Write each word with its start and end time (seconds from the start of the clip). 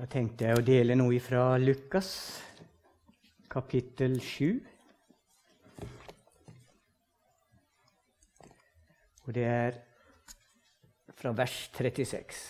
Da 0.00 0.06
tenkte 0.08 0.46
jeg 0.46 0.56
å 0.56 0.62
dele 0.64 0.94
noe 0.96 1.18
fra 1.20 1.58
Lukas, 1.60 2.06
kapittel 3.52 4.14
7. 4.24 4.54
Og 9.26 9.36
det 9.36 9.44
er 9.44 9.76
fra 11.20 11.34
vers 11.36 11.58
36. 11.76 12.40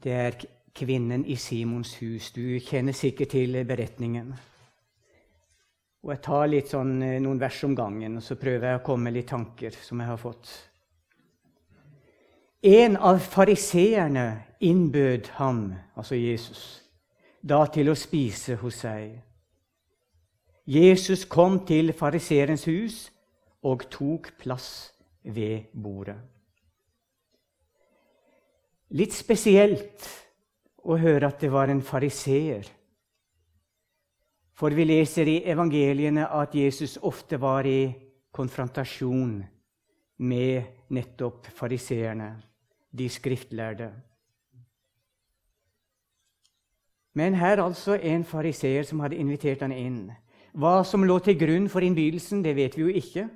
Det 0.00 0.18
er 0.24 0.40
kvinnen 0.72 1.28
i 1.28 1.36
Simons 1.36 1.98
hus. 2.00 2.32
Du 2.32 2.46
kjenner 2.64 2.96
sikkert 2.96 3.36
til 3.36 3.60
beretningen. 3.60 4.32
Og 6.00 6.16
Jeg 6.16 6.28
tar 6.32 6.48
litt 6.48 6.72
sånn, 6.72 7.02
eh, 7.02 7.20
noen 7.20 7.44
vers 7.44 7.64
om 7.64 7.76
gangen, 7.76 8.16
og 8.16 8.22
så 8.24 8.40
prøver 8.40 8.70
jeg 8.70 8.80
å 8.80 8.86
komme 8.88 9.10
med 9.10 9.20
litt 9.20 9.34
tanker 9.36 9.84
som 9.84 10.00
jeg 10.00 10.16
har 10.16 10.16
fått. 10.30 10.73
En 12.64 12.96
av 12.96 13.18
fariseerne 13.20 14.42
innbød 14.64 15.26
ham, 15.36 15.74
altså 15.96 16.16
Jesus, 16.16 16.80
da 17.44 17.58
til 17.68 17.90
å 17.92 17.96
spise 17.98 18.54
hos 18.56 18.78
seg. 18.86 19.18
Jesus 20.64 21.26
kom 21.28 21.58
til 21.68 21.92
fariseerens 21.92 22.64
hus 22.64 22.94
og 23.68 23.84
tok 23.92 24.30
plass 24.40 24.94
ved 25.28 25.66
bordet. 25.76 26.16
Litt 28.96 29.12
spesielt 29.12 30.08
å 30.88 30.96
høre 30.96 31.28
at 31.28 31.44
det 31.44 31.52
var 31.52 31.68
en 31.68 31.84
fariseer. 31.84 32.64
For 34.56 34.72
vi 34.72 34.88
leser 34.88 35.28
i 35.28 35.36
evangeliene 35.52 36.30
at 36.32 36.56
Jesus 36.56 36.96
ofte 37.02 37.36
var 37.44 37.68
i 37.68 37.92
konfrontasjon 38.32 39.36
med 40.24 40.90
nettopp 40.96 41.52
fariseerne 41.52 42.32
de 42.98 43.08
skriftlærde. 43.10 43.92
Men 47.14 47.34
her 47.34 47.62
altså 47.62 47.94
en 47.94 48.24
fariseer 48.24 48.82
som 48.82 49.00
hadde 49.00 49.16
invitert 49.16 49.62
han 49.62 49.72
inn. 49.72 50.12
Hva 50.54 50.82
som 50.86 51.04
lå 51.06 51.18
til 51.22 51.38
grunn 51.38 51.68
for 51.70 51.82
innbydelsen, 51.82 52.42
det 52.42 52.56
vet 52.56 52.76
vi 52.76 52.82
jo 52.82 52.88
ikke. 53.02 53.28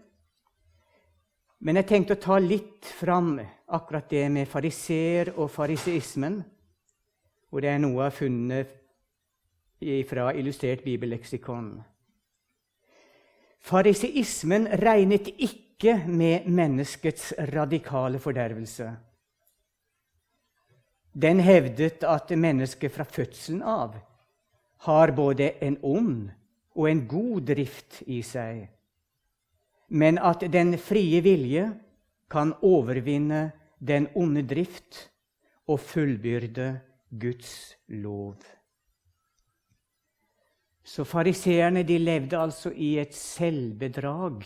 Men 1.61 1.78
jeg 1.81 1.89
tenkte 1.91 2.15
å 2.15 2.23
ta 2.23 2.39
litt 2.42 2.87
fram 2.98 3.37
akkurat 3.75 4.11
det 4.11 4.27
med 4.31 4.50
fariseer 4.50 5.33
og 5.37 5.50
fariseismen. 5.50 6.41
Og 7.50 7.62
det 7.62 7.72
er 7.72 7.81
noe 7.83 7.98
jeg 7.98 8.05
har 8.05 8.19
funnet 8.19 8.75
fra 10.11 10.31
Illustrert 10.34 10.83
bibelleksikon. 10.87 11.72
Fariseismen 13.62 14.67
regnet 14.78 15.31
ikke 15.34 16.00
med 16.06 16.47
menneskets 16.50 17.33
radikale 17.55 18.19
fordervelse. 18.22 18.91
Den 21.12 21.41
hevdet 21.41 22.05
at 22.05 22.31
mennesket 22.31 22.92
fra 22.92 23.05
fødselen 23.05 23.62
av 23.62 23.97
har 24.87 25.12
både 25.12 25.50
en 25.65 25.78
ond 25.83 26.28
og 26.77 26.91
en 26.91 27.06
god 27.09 27.48
drift 27.48 28.03
i 28.06 28.20
seg, 28.23 28.69
men 29.89 30.19
at 30.19 30.45
den 30.53 30.77
frie 30.78 31.20
vilje 31.25 31.65
kan 32.31 32.53
overvinne 32.62 33.48
den 33.78 34.06
onde 34.15 34.45
drift 34.47 35.09
og 35.67 35.81
fullbyrde 35.81 36.69
Guds 37.11 37.75
lov. 37.89 38.37
Så 40.84 41.05
fariseerne 41.05 41.83
levde 41.83 42.39
altså 42.39 42.70
i 42.72 42.98
et 42.98 43.15
selvbedrag. 43.15 44.45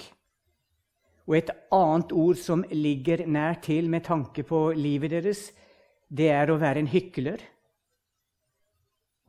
Og 1.27 1.37
et 1.39 1.51
annet 1.71 2.13
ord 2.13 2.39
som 2.41 2.65
ligger 2.71 3.27
nær 3.27 3.61
til 3.63 3.91
med 3.91 4.03
tanke 4.05 4.43
på 4.43 4.73
livet 4.75 5.11
deres, 5.11 5.53
det 6.13 6.29
er 6.35 6.53
å 6.53 6.61
være 6.61 6.83
en 6.83 6.91
hykler. 6.93 7.41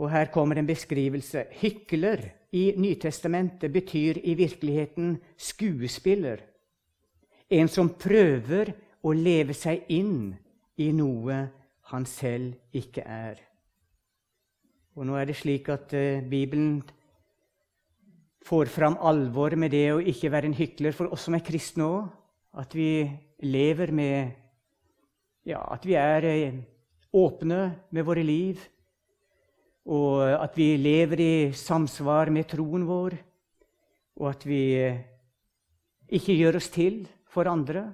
Og 0.02 0.09
her 0.12 0.31
kommer 0.34 0.59
en 0.59 0.67
beskrivelse. 0.67 1.45
Hykler 1.62 2.25
i 2.53 2.74
Nytestamentet 2.78 3.72
betyr 3.72 4.19
i 4.24 4.35
virkeligheten 4.35 5.16
skuespiller. 5.38 6.41
En 7.50 7.69
som 7.72 7.94
prøver 7.96 8.74
å 9.03 9.13
leve 9.16 9.56
seg 9.56 9.85
inn 9.94 10.34
i 10.81 10.90
noe 10.96 11.38
han 11.91 12.06
selv 12.09 12.57
ikke 12.75 13.06
er. 13.06 13.40
Og 14.97 15.07
nå 15.07 15.16
er 15.18 15.30
det 15.30 15.38
slik 15.40 15.69
at 15.74 15.94
uh, 15.97 16.22
Bibelen 16.30 16.81
får 18.44 18.69
fram 18.69 18.97
alvor 19.02 19.56
med 19.57 19.72
det 19.74 19.88
å 19.94 20.02
ikke 20.02 20.31
være 20.34 20.52
en 20.52 20.57
hykler 20.57 20.94
for 20.96 21.13
oss 21.13 21.25
som 21.28 21.38
er 21.38 21.46
kristne 21.46 21.88
òg. 21.88 22.12
At 22.53 22.75
vi 22.78 23.07
lever 23.41 23.91
med 23.96 24.40
Ja, 25.44 25.59
at 25.74 25.84
vi 25.84 25.97
er 26.00 26.24
uh, 26.24 26.62
åpne 27.13 27.59
med 27.90 28.06
våre 28.06 28.24
liv, 28.25 28.62
og 29.85 30.24
at 30.31 30.56
vi 30.57 30.74
lever 30.79 31.19
i 31.19 31.35
samsvar 31.53 32.31
med 32.31 32.47
troen 32.50 32.85
vår, 32.88 33.18
og 34.19 34.29
at 34.29 34.46
vi 34.47 34.63
ikke 36.13 36.35
gjør 36.38 36.59
oss 36.59 36.69
til 36.74 37.03
for 37.29 37.50
andre, 37.50 37.85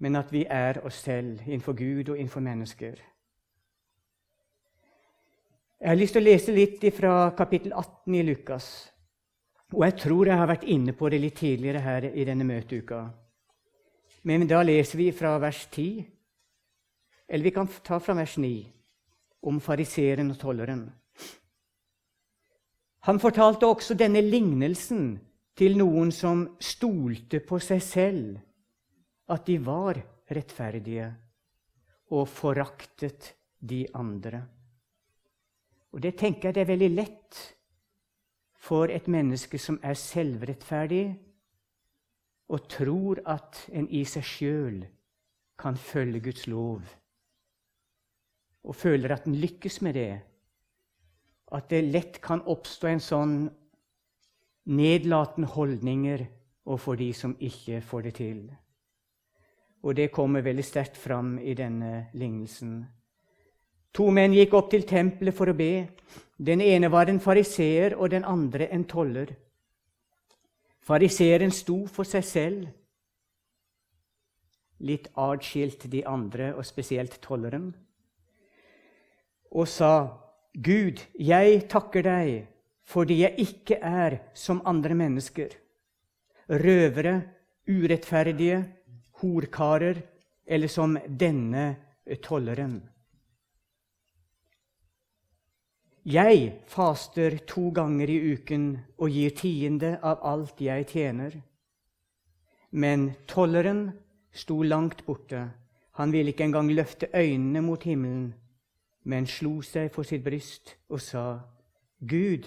men 0.00 0.16
at 0.16 0.32
vi 0.32 0.46
er 0.48 0.80
oss 0.86 1.02
selv 1.04 1.42
innenfor 1.46 1.76
Gud 1.76 2.08
og 2.08 2.16
innenfor 2.16 2.40
mennesker. 2.44 3.00
Jeg 5.80 5.88
har 5.88 5.96
lyst 5.96 6.12
til 6.12 6.22
å 6.22 6.28
lese 6.28 6.52
litt 6.52 6.82
fra 6.92 7.30
kapittel 7.36 7.72
18 7.72 8.16
i 8.16 8.24
Lukas. 8.28 8.66
Og 9.72 9.84
jeg 9.86 9.96
tror 10.02 10.28
jeg 10.28 10.36
har 10.36 10.48
vært 10.50 10.66
inne 10.68 10.92
på 10.92 11.08
det 11.08 11.20
litt 11.22 11.38
tidligere 11.40 11.80
her 11.80 12.06
i 12.10 12.24
denne 12.28 12.44
møteuka. 12.44 13.04
Men 14.28 14.44
da 14.48 14.60
leser 14.66 15.00
vi 15.00 15.06
fra 15.16 15.38
vers 15.40 15.62
10 15.70 16.04
eller 17.30 17.44
vi 17.44 17.50
kan 17.50 17.68
ta 17.82 18.00
fra 18.00 18.14
vers 18.14 18.36
9 18.36 18.72
om 19.46 19.60
fariseeren 19.62 20.32
og 20.32 20.38
tolleren. 20.40 20.88
Han 23.06 23.20
fortalte 23.22 23.68
også 23.70 23.94
denne 23.94 24.20
lignelsen 24.20 25.14
til 25.56 25.78
noen 25.78 26.10
som 26.12 26.42
stolte 26.60 27.40
på 27.46 27.60
seg 27.62 27.82
selv, 27.86 28.34
at 29.30 29.46
de 29.46 29.60
var 29.62 30.02
rettferdige, 30.30 31.06
og 32.10 32.26
foraktet 32.28 33.32
de 33.60 33.84
andre. 33.94 34.42
Og 35.94 36.02
Det 36.02 36.16
tenker 36.18 36.48
jeg 36.48 36.54
det 36.54 36.60
er 36.60 36.72
veldig 36.74 36.90
lett 36.90 37.40
for 38.58 38.90
et 38.90 39.06
menneske 39.08 39.58
som 39.58 39.78
er 39.82 39.94
selvrettferdig, 39.94 41.14
og 42.50 42.68
tror 42.68 43.22
at 43.26 43.68
en 43.72 43.86
i 43.88 44.02
seg 44.04 44.26
sjøl 44.26 44.80
kan 45.58 45.76
følge 45.76 46.20
Guds 46.20 46.46
lov 46.50 46.82
og 48.64 48.76
føler 48.76 49.14
at 49.14 49.26
en 49.26 49.38
lykkes 49.40 49.80
med 49.82 49.96
det, 49.96 50.20
at 51.50 51.70
det 51.70 51.84
lett 51.90 52.20
kan 52.22 52.42
oppstå 52.46 52.90
en 52.90 53.02
sånn 53.02 53.34
nedlatende 54.70 55.48
holdninger 55.50 56.26
overfor 56.68 56.98
de 57.00 57.10
som 57.16 57.34
ikke 57.40 57.80
får 57.82 58.06
det 58.06 58.14
til. 58.20 58.40
Og 59.82 59.96
det 59.96 60.12
kommer 60.12 60.44
veldig 60.44 60.64
sterkt 60.64 60.98
fram 61.00 61.38
i 61.38 61.54
denne 61.56 62.10
lignelsen. 62.12 62.84
To 63.96 64.10
menn 64.14 64.36
gikk 64.36 64.54
opp 64.54 64.68
til 64.70 64.84
tempelet 64.86 65.34
for 65.34 65.50
å 65.50 65.56
be. 65.56 65.88
Den 66.38 66.60
ene 66.62 66.90
var 66.92 67.10
en 67.10 67.18
fariseer, 67.20 67.96
og 67.96 68.12
den 68.12 68.24
andre 68.24 68.68
en 68.70 68.84
toller. 68.84 69.32
Fariseeren 70.86 71.50
sto 71.50 71.82
for 71.90 72.06
seg 72.06 72.24
selv, 72.24 72.68
litt 74.80 75.10
atskilt 75.18 75.88
de 75.92 76.04
andre, 76.08 76.54
og 76.54 76.64
spesielt 76.64 77.18
tolleren 77.24 77.72
og 79.50 79.68
sa, 79.68 80.16
'Gud, 80.54 81.02
jeg 81.18 81.68
takker 81.68 82.02
deg 82.02 82.46
fordi 82.90 83.20
jeg 83.22 83.34
ikke 83.38 83.76
er 83.82 84.18
som 84.34 84.62
andre 84.66 84.94
mennesker', 84.94 85.54
røvere, 86.50 87.22
urettferdige, 87.68 88.64
horkarer 89.22 90.02
eller 90.46 90.68
som 90.68 90.96
denne 91.06 91.76
tolleren. 92.22 92.80
Jeg 96.04 96.62
faster 96.66 97.36
to 97.46 97.68
ganger 97.70 98.10
i 98.10 98.32
uken 98.32 98.78
og 98.98 99.10
gir 99.12 99.30
tiende 99.36 99.98
av 100.02 100.24
alt 100.26 100.60
jeg 100.64 100.88
tjener. 100.88 101.36
Men 102.72 103.10
tolleren 103.28 103.90
sto 104.32 104.62
langt 104.62 105.04
borte. 105.06 105.44
Han 106.00 106.10
ville 106.10 106.32
ikke 106.32 106.48
engang 106.48 106.70
løfte 106.72 107.10
øynene 107.14 107.60
mot 107.62 107.82
himmelen 107.84 108.32
men 109.10 109.26
slo 109.26 109.58
seg 109.66 109.90
for 109.94 110.06
sitt 110.06 110.22
bryst 110.24 110.76
og 110.92 111.02
sa, 111.02 111.24
Gud, 112.00 112.46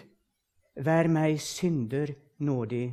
vær 0.79 1.09
meg 1.11 1.41
synder 1.43 2.13
nådig. 2.39 2.87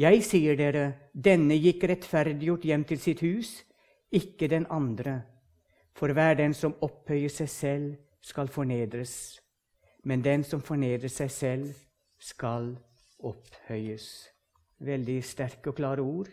Jeg 0.00 0.24
sier 0.26 0.56
dere, 0.58 0.86
denne 1.14 1.54
gikk 1.60 1.84
rettferdiggjort 1.86 2.64
hjem 2.66 2.86
til 2.88 2.98
sitt 2.98 3.22
hus, 3.22 3.52
ikke 4.10 4.48
den 4.50 4.66
andre. 4.72 5.20
For 5.94 6.10
hver 6.10 6.34
den 6.40 6.54
som 6.54 6.74
opphøyer 6.82 7.30
seg 7.30 7.50
selv, 7.50 7.90
skal 8.24 8.48
fornedres. 8.48 9.38
Men 10.02 10.24
den 10.24 10.42
som 10.44 10.62
fornedrer 10.64 11.12
seg 11.12 11.30
selv, 11.30 11.74
skal 12.18 12.72
opphøyes. 13.22 14.08
Veldig 14.82 15.20
sterke 15.24 15.70
og 15.70 15.78
klare 15.78 16.02
ord. 16.02 16.32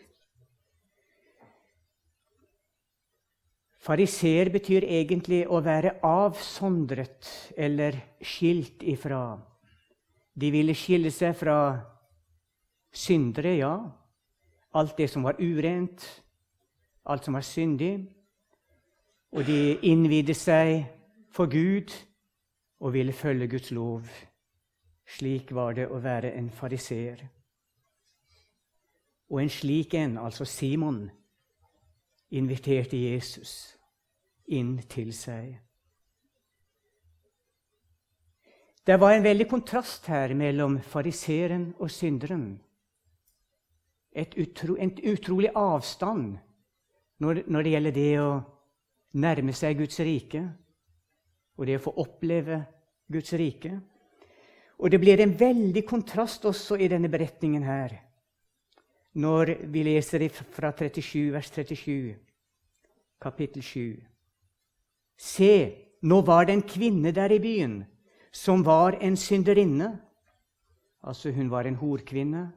Fariseer 3.82 4.52
betyr 4.54 4.84
egentlig 4.86 5.40
å 5.50 5.58
være 5.64 5.96
avsondret 6.06 7.26
eller 7.58 7.96
skilt 8.22 8.84
ifra. 8.86 9.34
De 10.38 10.50
ville 10.54 10.74
skille 10.78 11.10
seg 11.10 11.34
fra 11.36 11.56
syndere, 12.94 13.56
ja. 13.58 13.74
Alt 14.78 14.94
det 14.96 15.08
som 15.10 15.26
var 15.26 15.40
urent, 15.42 16.04
alt 17.10 17.26
som 17.26 17.34
var 17.34 17.42
syndig. 17.44 17.96
Og 19.34 19.42
de 19.48 19.74
innvide 19.88 20.36
seg 20.36 20.84
for 21.34 21.50
Gud 21.50 21.90
og 22.78 22.94
ville 22.94 23.12
følge 23.12 23.48
Guds 23.50 23.72
lov. 23.74 24.06
Slik 25.10 25.50
var 25.52 25.74
det 25.74 25.88
å 25.90 25.98
være 25.98 26.30
en 26.38 26.52
fariseer. 26.54 27.26
Og 29.32 29.42
en 29.42 29.50
slik 29.50 29.94
en, 29.98 30.18
altså 30.22 30.44
Simon, 30.46 31.08
inviterte 32.32 32.96
Jesus 32.96 33.76
inn 34.52 34.78
til 34.90 35.12
seg. 35.16 35.52
Det 38.82 38.96
var 38.98 39.14
en 39.14 39.24
veldig 39.24 39.46
kontrast 39.50 40.08
her 40.10 40.32
mellom 40.34 40.80
fariseeren 40.82 41.68
og 41.78 41.90
synderen. 41.92 42.56
Et 44.12 44.34
utro, 44.42 44.74
en 44.74 44.90
utrolig 45.12 45.52
avstand 45.54 46.34
når, 47.22 47.44
når, 47.46 47.62
det 47.62 47.72
gjelder 47.72 47.94
det 47.96 48.10
å 48.20 48.30
nærme 49.22 49.54
seg 49.54 49.78
Guds 49.78 50.00
rike 50.02 50.42
og 51.56 51.68
det 51.68 51.78
å 51.78 51.84
få 51.84 51.94
oppleve 52.02 52.58
Guds 53.12 53.32
rike. 53.38 53.76
Og 54.82 54.90
det 54.90 54.98
blir 55.00 55.20
en 55.22 55.36
veldig 55.38 55.84
kontrast 55.86 56.44
også 56.48 56.80
i 56.80 56.90
denne 56.90 57.12
beretningen 57.12 57.62
her 57.62 57.94
når 59.14 59.54
vi 59.68 59.82
leser 59.82 60.28
fra 60.28 60.72
37, 60.72 61.32
vers 61.32 61.50
37, 61.50 62.14
kapittel 63.20 63.62
7. 63.62 63.96
Se, 65.18 65.54
nå 66.02 66.20
var 66.26 66.46
det 66.46 66.56
en 66.56 66.66
kvinne 66.66 67.12
der 67.14 67.32
i 67.32 67.40
byen 67.42 67.82
som 68.32 68.64
var 68.64 68.96
en 69.00 69.16
synderinne. 69.16 70.00
Altså, 71.04 71.30
hun 71.30 71.50
var 71.50 71.68
en 71.68 71.76
horkvinne. 71.76 72.52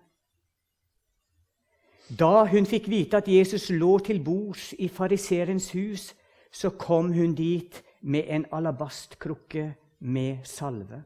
Da 2.19 2.45
hun 2.45 2.65
fikk 2.69 2.87
vite 2.89 3.17
at 3.17 3.27
Jesus 3.27 3.69
lå 3.69 3.97
til 3.99 4.23
bords 4.23 4.73
i 4.79 4.87
fariserens 4.87 5.71
hus, 5.71 6.13
så 6.51 6.69
kom 6.69 7.11
hun 7.13 7.33
dit 7.35 7.83
med 8.01 8.29
en 8.29 8.45
alabastkrukke 8.51 9.73
med 9.99 10.37
salve. 10.43 11.03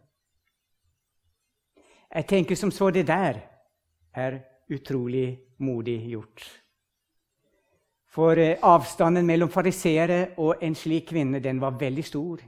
Jeg 2.13 2.27
tenker 2.27 2.55
som 2.55 2.71
så 2.71 2.89
det 2.89 3.07
der 3.07 3.39
er 4.13 4.39
utrolig 4.69 5.39
modig 5.57 5.99
gjort. 6.09 6.43
For 8.09 8.37
eh, 8.37 8.57
avstanden 8.61 9.27
mellom 9.27 9.51
fariseere 9.53 10.35
og 10.41 10.63
en 10.65 10.75
slik 10.75 11.09
kvinne 11.11 11.41
den 11.43 11.61
var 11.61 11.77
veldig 11.79 12.05
stor. 12.05 12.41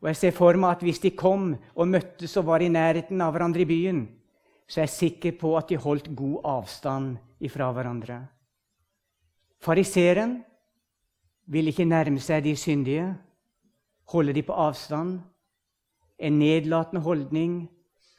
Og 0.00 0.08
jeg 0.08 0.16
ser 0.16 0.36
for 0.36 0.56
meg 0.56 0.76
at 0.76 0.82
Hvis 0.82 1.02
de 1.02 1.10
kom 1.10 1.56
og 1.74 1.88
møttes 1.88 2.36
og 2.36 2.46
var 2.46 2.62
i 2.62 2.68
nærheten 2.68 3.20
av 3.20 3.34
hverandre 3.34 3.62
i 3.62 3.68
byen, 3.68 4.06
så 4.68 4.80
er 4.80 4.86
jeg 4.86 4.96
sikker 4.96 5.32
på 5.40 5.56
at 5.58 5.68
de 5.68 5.76
holdt 5.76 6.14
god 6.16 6.40
avstand 6.44 7.16
ifra 7.40 7.72
hverandre. 7.72 8.20
Fariseeren 9.60 10.38
ville 11.46 11.72
ikke 11.74 11.84
nærme 11.84 12.20
seg 12.22 12.44
de 12.44 12.54
syndige, 12.56 13.08
holde 14.08 14.32
de 14.32 14.42
på 14.42 14.52
avstand. 14.52 15.18
En 16.18 16.38
nedlatende 16.38 17.02
holdning. 17.02 17.68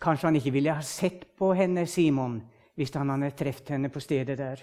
Kanskje 0.02 0.28
han 0.28 0.36
ikke 0.36 0.52
ville 0.52 0.74
ha 0.74 0.82
sett 0.82 1.26
på 1.38 1.54
henne, 1.54 1.86
Simon, 1.88 2.42
hvis 2.82 2.94
han 2.98 3.12
hadde 3.14 3.36
truffet 3.38 3.76
henne 3.76 3.90
på 3.94 4.02
stedet 4.02 4.40
der. 4.40 4.62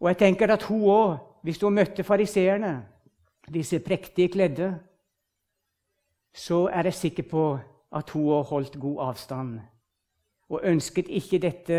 Og 0.00 0.10
jeg 0.10 0.18
tenker 0.20 0.50
at 0.52 0.66
hun 0.68 0.82
òg, 0.92 1.14
hvis 1.42 1.62
hun 1.64 1.78
møtte 1.78 2.04
fariseerne, 2.04 2.74
disse 3.48 3.78
prektige 3.80 4.28
kledde, 4.28 4.74
så 6.34 6.66
er 6.68 6.90
jeg 6.90 6.98
sikker 6.98 7.28
på 7.30 7.44
at 7.96 8.10
hun 8.12 8.28
òg 8.36 8.44
holdt 8.50 8.76
god 8.80 9.00
avstand 9.06 9.60
og 10.52 10.60
ønsket 10.68 11.08
ikke 11.08 11.40
dette 11.40 11.78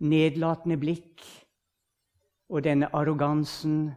nedlatende 0.00 0.78
blikk 0.80 1.24
og 2.48 2.64
denne 2.64 2.88
arrogansen 2.96 3.90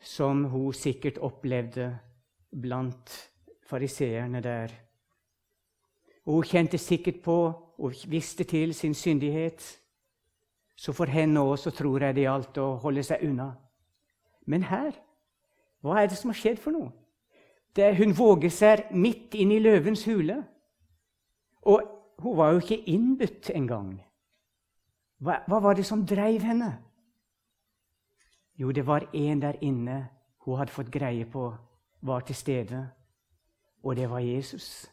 som 0.00 0.46
hun 0.48 0.72
sikkert 0.72 1.20
opplevde 1.20 1.90
blant 2.62 3.12
fariseerne 3.68 4.40
der. 4.40 4.72
Og 6.26 6.34
hun 6.34 6.48
kjente 6.48 6.78
sikkert 6.78 7.22
på 7.22 7.38
og 7.78 7.94
visste 8.08 8.44
til 8.44 8.74
sin 8.74 8.94
syndighet. 8.94 9.62
Så 10.76 10.92
for 10.92 11.10
henne 11.10 11.40
òg 11.40 11.58
tror 11.74 12.02
jeg 12.02 12.14
det 12.14 12.26
gjaldt 12.26 12.58
å 12.58 12.76
holde 12.82 13.02
seg 13.02 13.24
unna. 13.26 13.52
Men 14.46 14.62
her 14.62 14.92
hva 15.82 15.98
er 15.98 16.06
det 16.08 16.18
som 16.18 16.30
har 16.30 16.38
skjedd 16.38 16.60
for 16.62 16.74
noe? 16.74 16.92
Det, 17.74 17.88
hun 17.98 18.14
våger 18.14 18.52
seg 18.52 18.92
midt 18.94 19.34
inn 19.34 19.50
i 19.50 19.60
løvens 19.62 20.04
hule. 20.06 20.38
Og 21.66 21.82
hun 22.22 22.36
var 22.38 22.52
jo 22.52 22.62
ikke 22.62 22.84
innbudt 22.92 23.50
engang. 23.54 23.96
Hva, 25.22 25.40
hva 25.48 25.58
var 25.62 25.78
det 25.78 25.86
som 25.88 26.04
dreiv 26.06 26.44
henne? 26.46 26.70
Jo, 28.58 28.70
det 28.70 28.86
var 28.86 29.08
en 29.12 29.42
der 29.42 29.58
inne 29.64 30.04
hun 30.44 30.58
hadde 30.58 30.74
fått 30.74 30.90
greie 30.92 31.26
på 31.26 31.48
var 32.02 32.24
til 32.26 32.34
stede, 32.34 32.82
og 33.82 33.96
det 33.96 34.08
var 34.10 34.18
Jesus. 34.18 34.90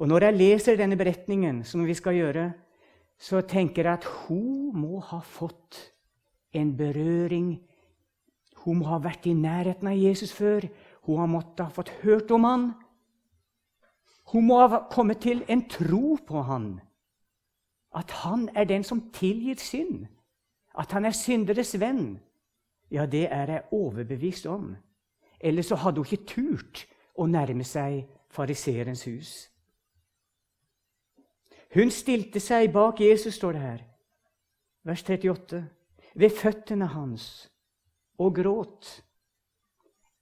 Og 0.00 0.08
når 0.08 0.24
jeg 0.24 0.36
leser 0.36 0.78
denne 0.80 0.96
beretningen, 0.96 1.64
som 1.64 1.84
vi 1.84 1.94
skal 1.94 2.16
gjøre, 2.16 2.44
så 3.20 3.42
tenker 3.44 3.84
jeg 3.84 3.98
at 3.98 4.06
hun 4.24 4.72
må 4.72 5.00
ha 5.04 5.18
fått 5.20 5.76
en 6.56 6.70
berøring. 6.76 7.58
Hun 8.64 8.80
må 8.80 8.88
ha 8.88 9.00
vært 9.04 9.28
i 9.28 9.34
nærheten 9.36 9.90
av 9.90 9.98
Jesus 10.00 10.32
før. 10.32 10.64
Hun 11.04 11.20
har 11.20 11.28
måttet 11.28 11.66
ha 11.66 11.74
fått 11.74 11.92
hørt 12.00 12.32
om 12.32 12.48
han. 12.48 12.64
Hun 14.32 14.48
må 14.48 14.62
ha 14.62 14.86
kommet 14.88 15.20
til 15.20 15.44
en 15.52 15.66
tro 15.68 16.16
på 16.26 16.46
han. 16.48 16.80
At 17.92 18.10
han 18.22 18.48
er 18.54 18.64
den 18.64 18.84
som 18.86 19.10
tilgir 19.12 19.60
synd. 19.60 20.06
At 20.78 20.96
han 20.96 21.04
er 21.04 21.12
synderes 21.12 21.74
venn. 21.80 22.20
Ja, 22.90 23.04
det 23.06 23.26
er 23.28 23.52
jeg 23.52 23.68
overbevist 23.72 24.46
om. 24.46 24.76
Ellers 25.40 25.68
så 25.68 25.76
hadde 25.76 26.00
hun 26.00 26.08
ikke 26.08 26.24
turt 26.24 26.86
å 27.20 27.28
nærme 27.28 27.68
seg 27.68 28.06
fariserens 28.32 29.04
hus. 29.04 29.50
Hun 31.74 31.92
stilte 31.94 32.40
seg 32.42 32.72
bak 32.74 32.98
Jesus, 33.00 33.36
står 33.38 33.54
det 33.54 33.62
her, 33.62 33.82
vers 34.86 35.04
38, 35.06 35.60
ved 36.18 36.34
føttene 36.34 36.88
hans 36.90 37.26
og 38.18 38.34
gråt. 38.40 38.88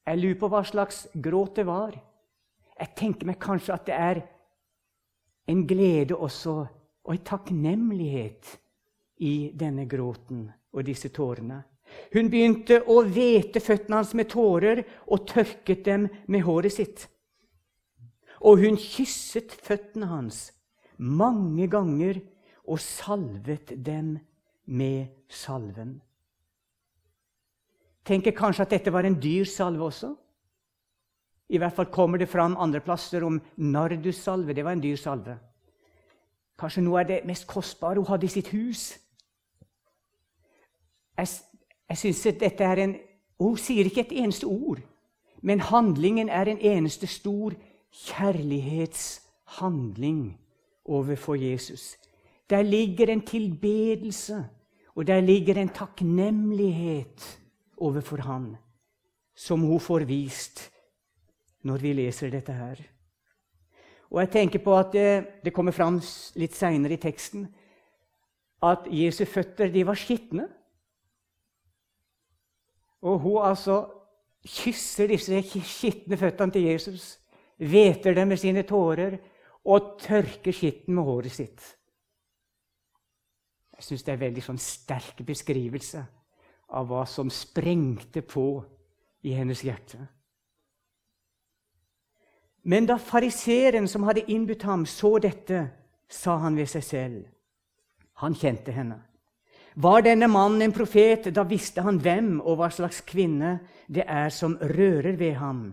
Jeg 0.05 0.21
lurer 0.21 0.41
på 0.41 0.51
hva 0.53 0.61
slags 0.69 1.07
gråt 1.15 1.57
det 1.57 1.65
var. 1.69 1.97
Jeg 2.79 2.95
tenker 2.97 3.31
meg 3.31 3.41
kanskje 3.41 3.75
at 3.75 3.87
det 3.89 3.97
er 3.97 4.21
en 5.49 5.65
glede 5.67 6.17
også, 6.17 6.59
og 7.09 7.15
en 7.15 7.25
takknemlighet 7.25 8.53
i 9.25 9.51
denne 9.57 9.87
gråten 9.89 10.45
og 10.77 10.85
disse 10.85 11.09
tårene. 11.09 11.63
Hun 12.13 12.29
begynte 12.29 12.83
å 12.85 13.01
hvete 13.09 13.63
føttene 13.65 14.03
hans 14.03 14.13
med 14.13 14.29
tårer 14.29 14.83
og 15.09 15.25
tørket 15.31 15.87
dem 15.87 16.05
med 16.29 16.45
håret 16.45 16.77
sitt. 16.77 17.07
Og 18.45 18.61
hun 18.61 18.77
kysset 18.77 19.57
føttene 19.65 20.13
hans 20.13 20.51
mange 20.99 21.69
ganger 21.71 22.21
og 22.69 22.81
salvet 22.81 23.73
dem 23.87 24.19
med 24.67 25.07
salven. 25.29 26.01
Tenker 28.05 28.37
kanskje 28.37 28.65
at 28.65 28.71
dette 28.73 28.93
var 28.93 29.05
en 29.05 29.21
dyr 29.21 29.45
salve 29.45 29.85
også. 29.85 30.15
I 31.49 31.59
hvert 31.59 31.77
fall 31.77 31.87
kommer 31.93 32.19
det 32.19 32.29
fram 32.29 32.57
andre 32.61 32.81
plasser 32.81 33.25
om 33.25 33.41
nardussalve. 33.57 34.55
Det 34.55 34.65
var 34.65 34.73
en 34.77 34.83
dyr 34.83 34.97
salve. 34.97 35.39
Kanskje 36.59 36.83
noe 36.85 37.01
av 37.01 37.07
det 37.09 37.27
mest 37.29 37.47
kostbare 37.49 38.01
hun 38.01 38.09
hadde 38.09 38.27
i 38.27 38.33
sitt 38.33 38.49
hus. 38.53 38.99
Jeg 41.19 41.29
jeg 41.89 41.99
synes 41.99 42.27
at 42.27 42.41
dette 42.41 42.65
er 42.65 42.77
en, 42.85 42.97
Hun 43.39 43.57
sier 43.57 43.85
ikke 43.87 44.01
et 44.01 44.13
eneste 44.13 44.47
ord, 44.47 44.79
men 45.43 45.61
handlingen 45.61 46.29
er 46.29 46.45
en 46.51 46.59
eneste 46.59 47.07
stor 47.07 47.53
kjærlighetshandling 47.95 50.39
overfor 50.89 51.37
Jesus. 51.37 51.97
Der 52.51 52.63
ligger 52.63 53.13
en 53.13 53.23
tilbedelse, 53.27 54.45
og 54.97 55.07
der 55.07 55.21
ligger 55.21 55.55
en 55.55 55.69
takknemlighet 55.69 57.41
overfor 57.77 58.17
Han, 58.17 58.57
som 59.37 59.61
hun 59.61 59.81
får 59.81 60.05
vist 60.09 60.71
når 61.63 61.77
vi 61.77 61.93
leser 61.93 62.31
dette 62.31 62.53
her. 62.53 62.81
Og 64.11 64.21
jeg 64.21 64.31
tenker 64.31 64.63
på 64.65 64.77
at 64.79 64.93
det, 64.93 65.27
det 65.45 65.53
kommer 65.53 65.73
fram 65.73 66.01
litt 66.41 66.57
seinere 66.57 66.97
i 66.97 67.03
teksten 67.03 67.49
at 68.65 68.89
Jesu 68.91 69.25
føtter 69.29 69.71
de 69.71 69.85
var 69.87 69.99
skitne. 69.99 70.49
Og 73.03 73.21
hun 73.23 73.45
altså 73.47 73.83
kysser 74.47 75.11
disse 75.13 75.43
skitne 75.67 76.17
føttene 76.19 76.55
til 76.55 76.67
Jesus, 76.71 77.19
hveter 77.59 78.15
dem 78.15 78.33
med 78.33 78.41
sine 78.41 78.65
tårer 78.67 79.19
og 79.65 79.97
tørker 80.01 80.55
skitten 80.55 80.95
med 80.95 81.05
håret 81.09 81.35
sitt. 81.35 81.65
Jeg 83.79 83.87
syns 83.87 84.03
det 84.03 84.13
er 84.13 84.19
en 84.19 84.27
veldig 84.27 84.43
sånn 84.43 84.61
sterk 84.63 85.21
beskrivelse 85.27 86.03
av 86.75 86.89
hva 86.91 87.05
som 87.09 87.31
sprengte 87.31 88.25
på 88.27 88.47
i 89.27 89.35
hennes 89.37 89.63
hjerte. 89.65 90.01
Men 92.69 92.89
da 92.89 92.99
fariseeren 93.01 93.87
som 93.89 94.05
hadde 94.05 94.27
innbudt 94.29 94.67
ham, 94.69 94.85
så 94.87 95.17
dette, 95.23 95.69
sa 96.09 96.39
han 96.43 96.57
ved 96.57 96.69
seg 96.73 96.85
selv. 96.85 97.21
Han 98.25 98.35
kjente 98.35 98.73
henne. 98.75 98.99
Var 99.79 100.03
denne 100.03 100.27
mannen 100.27 100.65
en 100.65 100.75
profet, 100.75 101.29
da 101.31 101.45
visste 101.47 101.85
han 101.87 102.01
hvem 102.03 102.41
og 102.41 102.59
hva 102.59 102.71
slags 102.75 102.99
kvinne 103.07 103.61
det 103.87 104.03
er 104.11 104.33
som 104.35 104.57
rører 104.59 105.15
ved 105.21 105.37
ham, 105.39 105.69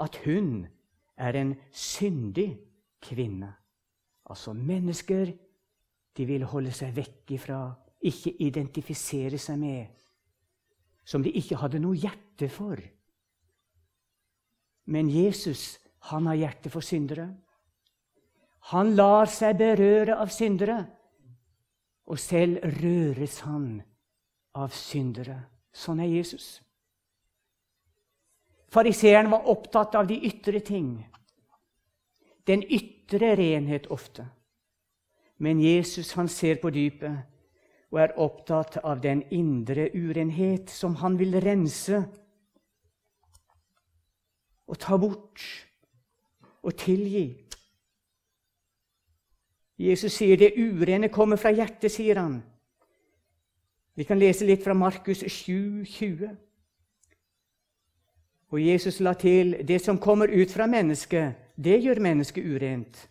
at 0.00 0.16
hun 0.24 0.64
er 1.18 1.36
en 1.36 1.52
syndig 1.74 2.54
kvinne. 3.02 3.50
Altså 4.28 4.52
mennesker 4.52 5.32
de 6.16 6.26
vil 6.26 6.44
holde 6.50 6.72
seg 6.74 6.94
vekk 6.96 7.34
ifra, 7.36 7.60
ikke 8.02 8.34
identifisere 8.42 9.38
seg 9.40 9.58
med, 9.58 9.86
som 11.06 11.22
de 11.24 11.32
ikke 11.40 11.58
hadde 11.58 11.80
noe 11.82 11.96
hjerte 11.98 12.48
for. 12.52 12.80
Men 14.88 15.10
Jesus, 15.12 15.78
han 16.10 16.26
har 16.26 16.38
hjerte 16.38 16.72
for 16.72 16.84
syndere. 16.84 17.28
Han 18.72 18.94
lar 18.96 19.30
seg 19.32 19.58
berøre 19.60 20.18
av 20.20 20.32
syndere, 20.32 20.78
og 22.08 22.20
selv 22.20 22.64
røres 22.80 23.40
han 23.44 23.78
av 24.58 24.72
syndere. 24.76 25.38
Sånn 25.72 26.00
er 26.02 26.10
Jesus. 26.10 26.58
Fariseeren 28.72 29.30
var 29.32 29.48
opptatt 29.48 29.96
av 29.96 30.08
de 30.08 30.18
ytre 30.28 30.60
ting, 30.64 30.98
den 32.48 32.64
ytre 32.64 33.34
renhet 33.36 33.86
ofte. 33.92 34.26
Men 35.38 35.60
Jesus 35.62 36.12
han 36.18 36.28
ser 36.28 36.58
på 36.62 36.70
dypet 36.74 37.18
og 37.92 38.00
er 38.02 38.16
opptatt 38.20 38.80
av 38.84 39.00
den 39.00 39.22
indre 39.32 39.88
urenhet 39.94 40.70
som 40.72 40.98
han 41.00 41.16
vil 41.20 41.38
rense 41.40 42.02
og 44.68 44.76
ta 44.80 44.98
bort 45.00 45.44
og 46.62 46.74
tilgi. 46.76 47.28
Jesus 49.78 50.18
sier 50.18 50.36
det 50.36 50.56
urene 50.58 51.08
kommer 51.08 51.38
fra 51.40 51.52
hjertet, 51.54 51.92
sier 51.94 52.18
han. 52.18 52.40
Vi 53.94 54.04
kan 54.04 54.18
lese 54.18 54.46
litt 54.46 54.64
fra 54.64 54.74
Markus 54.74 55.22
7, 55.22 55.84
20. 55.86 56.34
Og 58.48 58.62
Jesus 58.62 59.00
la 59.00 59.12
til 59.12 59.56
det 59.68 59.80
som 59.84 59.98
kommer 60.00 60.30
ut 60.32 60.50
fra 60.50 60.66
mennesket, 60.66 61.34
det 61.56 61.82
gjør 61.84 62.00
mennesket 62.00 62.44
urent. 62.44 63.08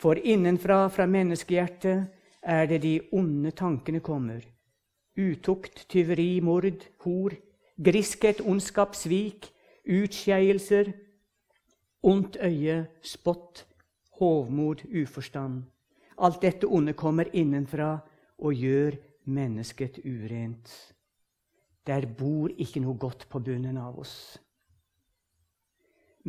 For 0.00 0.16
innenfra, 0.16 0.88
fra 0.88 1.06
menneskehjertet, 1.06 2.06
er 2.42 2.66
det 2.66 2.82
de 2.82 3.00
onde 3.12 3.50
tankene 3.50 4.00
kommer. 4.00 4.40
Utukt, 5.18 5.84
tyveri, 5.88 6.40
mord, 6.40 6.86
hor, 7.04 7.34
griskhet, 7.76 8.40
ondskap, 8.40 8.94
svik, 8.96 9.50
utskeielser, 9.84 10.92
ondt 12.02 12.38
øye, 12.40 12.86
spott, 13.02 13.66
hovmod, 14.16 14.86
uforstand. 15.02 15.62
Alt 16.18 16.40
dette 16.42 16.66
onde 16.66 16.92
kommer 16.92 17.28
innenfra 17.32 17.98
og 18.38 18.54
gjør 18.54 18.96
mennesket 19.24 20.00
urent. 20.04 20.94
Der 21.90 22.06
bor 22.06 22.52
ikke 22.54 22.82
noe 22.84 22.94
godt 23.00 23.26
på 23.30 23.40
bunnen 23.42 23.78
av 23.80 23.98
oss. 23.98 24.14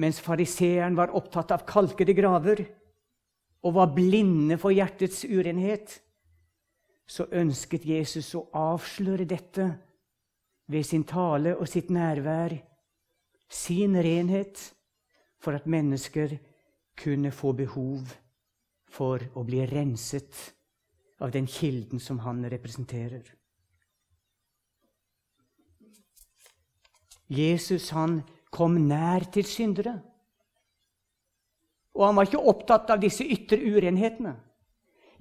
Mens 0.02 0.22
fariseeren 0.24 0.96
var 0.98 1.14
opptatt 1.14 1.52
av 1.54 1.66
kalkede 1.68 2.16
graver, 2.18 2.64
og 3.62 3.76
var 3.76 3.92
blinde 3.94 4.58
for 4.58 4.74
hjertets 4.74 5.22
urenhet, 5.30 6.00
så 7.06 7.28
ønsket 7.36 7.86
Jesus 7.86 8.32
å 8.40 8.48
avsløre 8.58 9.28
dette 9.30 9.68
ved 10.72 10.88
sin 10.88 11.04
tale 11.06 11.54
og 11.58 11.68
sitt 11.70 11.92
nærvær, 11.94 12.56
sin 13.52 14.00
renhet, 14.00 14.58
for 15.42 15.58
at 15.58 15.68
mennesker 15.70 16.38
kunne 16.98 17.34
få 17.34 17.52
behov 17.58 18.14
for 18.92 19.24
å 19.36 19.44
bli 19.46 19.64
renset 19.68 20.38
av 21.22 21.34
den 21.34 21.48
kilden 21.50 22.00
som 22.00 22.22
han 22.26 22.44
representerer. 22.50 23.24
Jesus 27.32 27.90
han 27.96 28.20
kom 28.52 28.76
nær 28.88 29.24
til 29.32 29.48
syndere. 29.48 29.96
Og 31.96 32.06
han 32.08 32.16
var 32.16 32.28
ikke 32.28 32.44
opptatt 32.52 32.92
av 32.92 33.00
disse 33.00 33.24
ytre 33.24 33.60
urenhetene. 33.60 34.36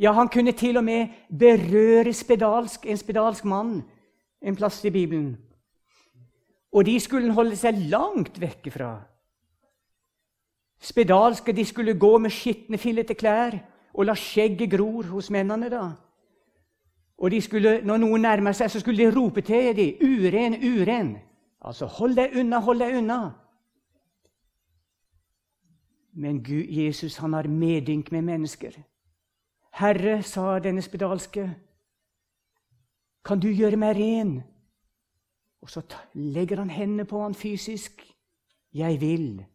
Ja, 0.00 0.12
han 0.16 0.30
kunne 0.32 0.52
til 0.56 0.78
og 0.80 0.84
med 0.84 1.12
berøre 1.28 2.12
spedalsk, 2.16 2.86
en 2.86 2.98
spedalsk 2.98 3.44
mann 3.44 3.80
en 4.42 4.56
plass 4.56 4.84
i 4.84 4.90
Bibelen. 4.90 5.38
Og 6.72 6.84
de 6.86 7.00
skulle 7.00 7.26
han 7.26 7.34
holde 7.34 7.56
seg 7.58 7.78
langt 7.90 8.40
vekk 8.40 8.70
fra. 8.72 8.90
Spedalske 10.80 11.52
de 11.52 11.64
skulle 11.68 11.98
gå 11.98 12.18
med 12.18 12.32
skitne, 12.32 12.78
fillete 12.78 13.14
klær 13.14 13.58
og 13.92 14.06
la 14.06 14.14
skjegget 14.16 14.70
gror 14.70 15.10
hos 15.10 15.30
mennene. 15.30 15.68
da. 15.68 15.90
Og 17.18 17.32
skulle, 17.42 17.80
når 17.84 17.96
noen 17.96 18.22
nærmer 18.22 18.52
seg, 18.52 18.70
så 18.70 18.80
skulle 18.80 19.04
de 19.04 19.16
rope 19.16 19.40
til 19.40 19.76
dem 19.76 19.94
'uren, 20.00 20.54
uren'. 20.54 21.29
Altså 21.60 21.86
'hold 21.86 22.16
deg 22.16 22.36
unna, 22.36 22.58
hold 22.58 22.78
deg 22.78 22.96
unna'. 22.96 23.32
Men 26.12 26.42
Gud, 26.44 26.66
Jesus 26.68 27.16
han 27.16 27.32
har 27.32 27.48
medynk 27.48 28.12
med 28.12 28.22
mennesker. 28.22 28.72
'Herre', 29.70 30.22
sa 30.22 30.58
denne 30.58 30.82
spedalske, 30.82 31.56
'kan 33.24 33.40
du 33.40 33.48
gjøre 33.48 33.76
meg 33.76 33.96
ren?' 33.96 34.42
Og 35.60 35.70
så 35.70 35.82
legger 36.14 36.56
han 36.56 36.70
hendene 36.70 37.04
på 37.04 37.22
han 37.22 37.34
fysisk. 37.34 38.16
'Jeg 38.72 39.00
vil 39.00 39.46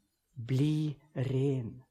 bli 0.48 0.98
ren'. 1.16 1.82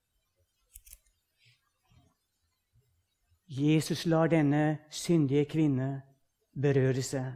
Jesus 3.49 4.06
lar 4.06 4.26
denne 4.26 4.78
syndige 4.90 5.44
kvinne 5.44 6.02
berøre 6.62 7.02
seg, 7.02 7.33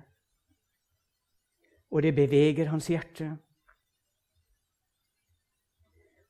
og 1.91 2.03
det 2.03 2.15
beveger 2.15 2.69
hans 2.69 2.87
hjerte. 2.87 3.37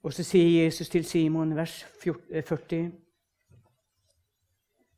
Og 0.02 0.12
så 0.12 0.22
sier 0.22 0.64
Jesus 0.64 0.88
til 0.88 1.04
Simon, 1.04 1.56
vers 1.56 1.86
40 2.02 2.84
eh, 2.84 2.90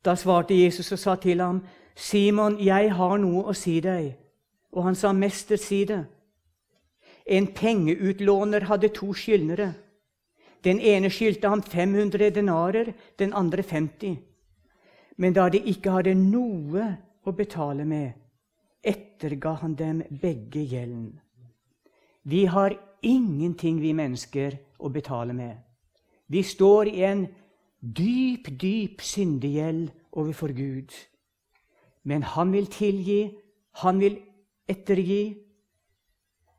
Da 0.05 0.15
svarte 0.15 0.63
Jesus 0.63 0.91
og 0.91 0.99
sa 0.99 1.15
til 1.15 1.41
ham, 1.41 1.65
'Simon, 1.95 2.65
jeg 2.65 2.93
har 2.95 3.17
noe 3.17 3.43
å 3.43 3.53
si 3.53 3.79
deg.' 3.79 4.17
Og 4.71 4.83
han 4.83 4.95
sa, 4.95 5.11
'Mester, 5.11 5.55
si 5.55 5.85
det.' 5.85 6.05
En 7.25 7.47
pengeutlåner 7.47 8.63
hadde 8.63 8.87
to 8.87 9.13
skyldnere. 9.13 9.73
Den 10.63 10.79
ene 10.79 11.09
skyldte 11.09 11.49
ham 11.49 11.63
500 11.63 12.29
denarer, 12.29 12.93
den 13.19 13.33
andre 13.33 13.63
50. 13.63 14.17
Men 15.17 15.33
da 15.33 15.49
de 15.49 15.59
ikke 15.59 15.91
hadde 15.91 16.15
noe 16.15 16.97
å 17.25 17.31
betale 17.31 17.85
med, 17.85 18.11
etterga 18.83 19.53
han 19.61 19.75
dem 19.75 20.01
begge 20.21 20.63
gjelden. 20.65 21.19
Vi 22.23 22.45
har 22.45 22.75
ingenting, 23.01 23.81
vi 23.81 23.93
mennesker, 23.93 24.57
å 24.79 24.89
betale 24.89 25.33
med. 25.33 25.57
Vi 26.27 26.43
står 26.43 26.89
i 26.89 27.03
en 27.05 27.25
dyp, 27.81 28.49
dyp 28.61 29.01
syndegjeld 29.01 29.89
overfor 30.11 30.53
Gud. 30.53 30.93
Men 32.03 32.23
han 32.23 32.53
vil 32.53 32.69
tilgi, 32.71 33.21
han 33.83 33.99
vil 34.01 34.19
ettergi, 34.69 35.37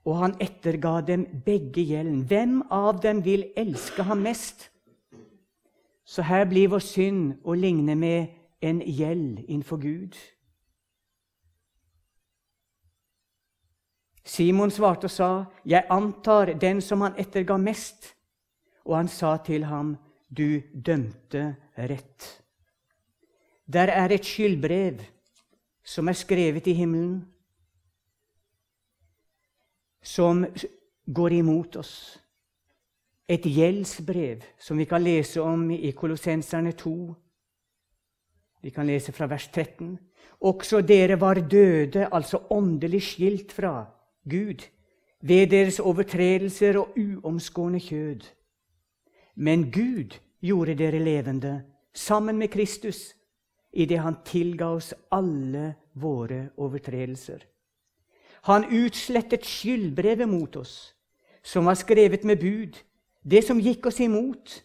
og 0.05 0.19
han 0.19 0.35
etterga 0.43 1.00
dem 1.07 1.26
begge 1.47 1.83
gjelden. 1.87 2.25
Hvem 2.26 2.62
av 2.71 3.00
dem 3.02 3.23
vil 3.25 3.47
elske 3.57 4.02
ham 4.02 4.25
mest? 4.26 4.69
Så 6.05 6.23
her 6.26 6.45
blir 6.50 6.73
vår 6.73 6.83
synd 6.83 7.37
å 7.47 7.55
ligne 7.55 7.95
med 7.95 8.35
en 8.62 8.83
gjeld 8.83 9.45
innenfor 9.47 9.79
Gud. 9.83 10.19
Simon 14.25 14.71
svarte 14.71 15.05
og 15.05 15.11
sa, 15.11 15.45
'Jeg 15.67 15.87
antar 15.91 16.59
den 16.59 16.81
som 16.81 17.00
han 17.00 17.14
etterga 17.19 17.57
mest.' 17.57 18.14
Og 18.85 18.97
han 18.97 19.09
sa 19.09 19.37
til 19.37 19.64
ham, 19.64 19.97
'Du 20.31 20.61
dømte 20.87 21.57
rett.' 21.79 22.43
Der 23.73 23.87
er 23.87 24.09
et 24.11 24.25
skyldbrev 24.25 25.00
som 25.85 26.09
er 26.09 26.12
skrevet 26.12 26.67
i 26.67 26.73
himmelen, 26.73 27.26
som 30.02 30.47
går 31.14 31.29
imot 31.29 31.76
oss. 31.76 32.19
Et 33.29 33.43
gjeldsbrev 33.43 34.43
som 34.59 34.79
vi 34.79 34.85
kan 34.85 35.02
lese 35.02 35.41
om 35.41 35.71
i 35.71 35.91
Kolossenserne 35.91 36.73
2. 36.73 37.14
Vi 38.62 38.71
kan 38.71 38.87
lese 38.87 39.12
fra 39.12 39.26
vers 39.26 39.49
13. 39.49 39.99
Også 40.41 40.81
dere 40.81 41.21
var 41.21 41.35
døde, 41.35 42.09
altså 42.12 42.43
åndelig 42.50 43.02
skilt 43.02 43.52
fra 43.52 43.87
Gud 44.29 44.69
ved 45.21 45.47
deres 45.50 45.81
overtredelser 45.81 46.79
og 46.79 46.99
uomskårne 46.99 47.81
kjød. 47.81 48.26
Men 49.35 49.71
Gud 49.73 50.19
gjorde 50.41 50.75
dere 50.79 50.99
levende 50.99 51.62
sammen 51.95 52.38
med 52.38 52.49
Kristus 52.49 53.14
idet 53.73 53.99
han 53.99 54.21
tilga 54.25 54.67
oss 54.76 54.93
alle 55.11 55.75
våre 55.95 56.50
overtredelser. 56.57 57.41
Han 58.43 58.64
utslettet 58.64 59.47
skyldbrevet 59.47 60.29
mot 60.29 60.57
oss, 60.57 60.95
som 61.43 61.64
var 61.64 61.79
skrevet 61.79 62.25
med 62.25 62.41
bud. 62.41 62.76
Det 63.23 63.45
som 63.45 63.61
gikk 63.62 63.87
oss 63.87 64.00
imot, 64.00 64.64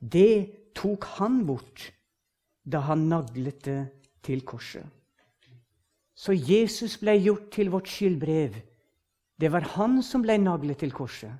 det 0.00 0.72
tok 0.74 1.04
han 1.18 1.42
bort 1.46 1.92
da 2.64 2.80
han 2.88 3.08
naglet 3.10 3.64
det 3.64 3.80
til 4.24 4.40
korset. 4.46 4.86
Så 6.14 6.32
Jesus 6.32 6.96
ble 7.02 7.16
gjort 7.18 7.50
til 7.52 7.70
vårt 7.70 7.88
skyldbrev. 7.90 8.54
Det 9.42 9.50
var 9.50 9.64
han 9.74 9.98
som 10.06 10.22
ble 10.22 10.36
naglet 10.38 10.78
til 10.78 10.92
korset. 10.94 11.32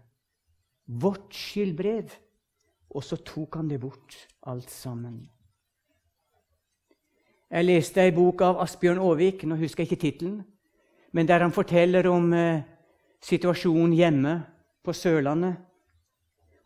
Vårt 0.90 1.30
skyldbrev. 1.38 2.10
Og 2.92 3.04
så 3.06 3.16
tok 3.22 3.54
han 3.56 3.68
det 3.70 3.78
bort, 3.80 4.16
alt 4.50 4.70
sammen. 4.70 5.22
Jeg 7.52 7.64
leste 7.64 8.02
ei 8.02 8.12
bok 8.12 8.42
av 8.42 8.58
Asbjørn 8.64 8.98
Aavik, 9.00 9.44
nå 9.46 9.56
husker 9.60 9.84
jeg 9.84 9.92
ikke 9.92 10.00
tittelen, 10.02 10.42
men 11.12 11.28
der 11.28 11.44
han 11.44 11.54
forteller 11.54 12.08
om 12.10 12.32
eh, 12.36 12.64
situasjonen 13.22 13.94
hjemme 13.96 14.34
på 14.84 14.92
Sørlandet. 14.92 15.56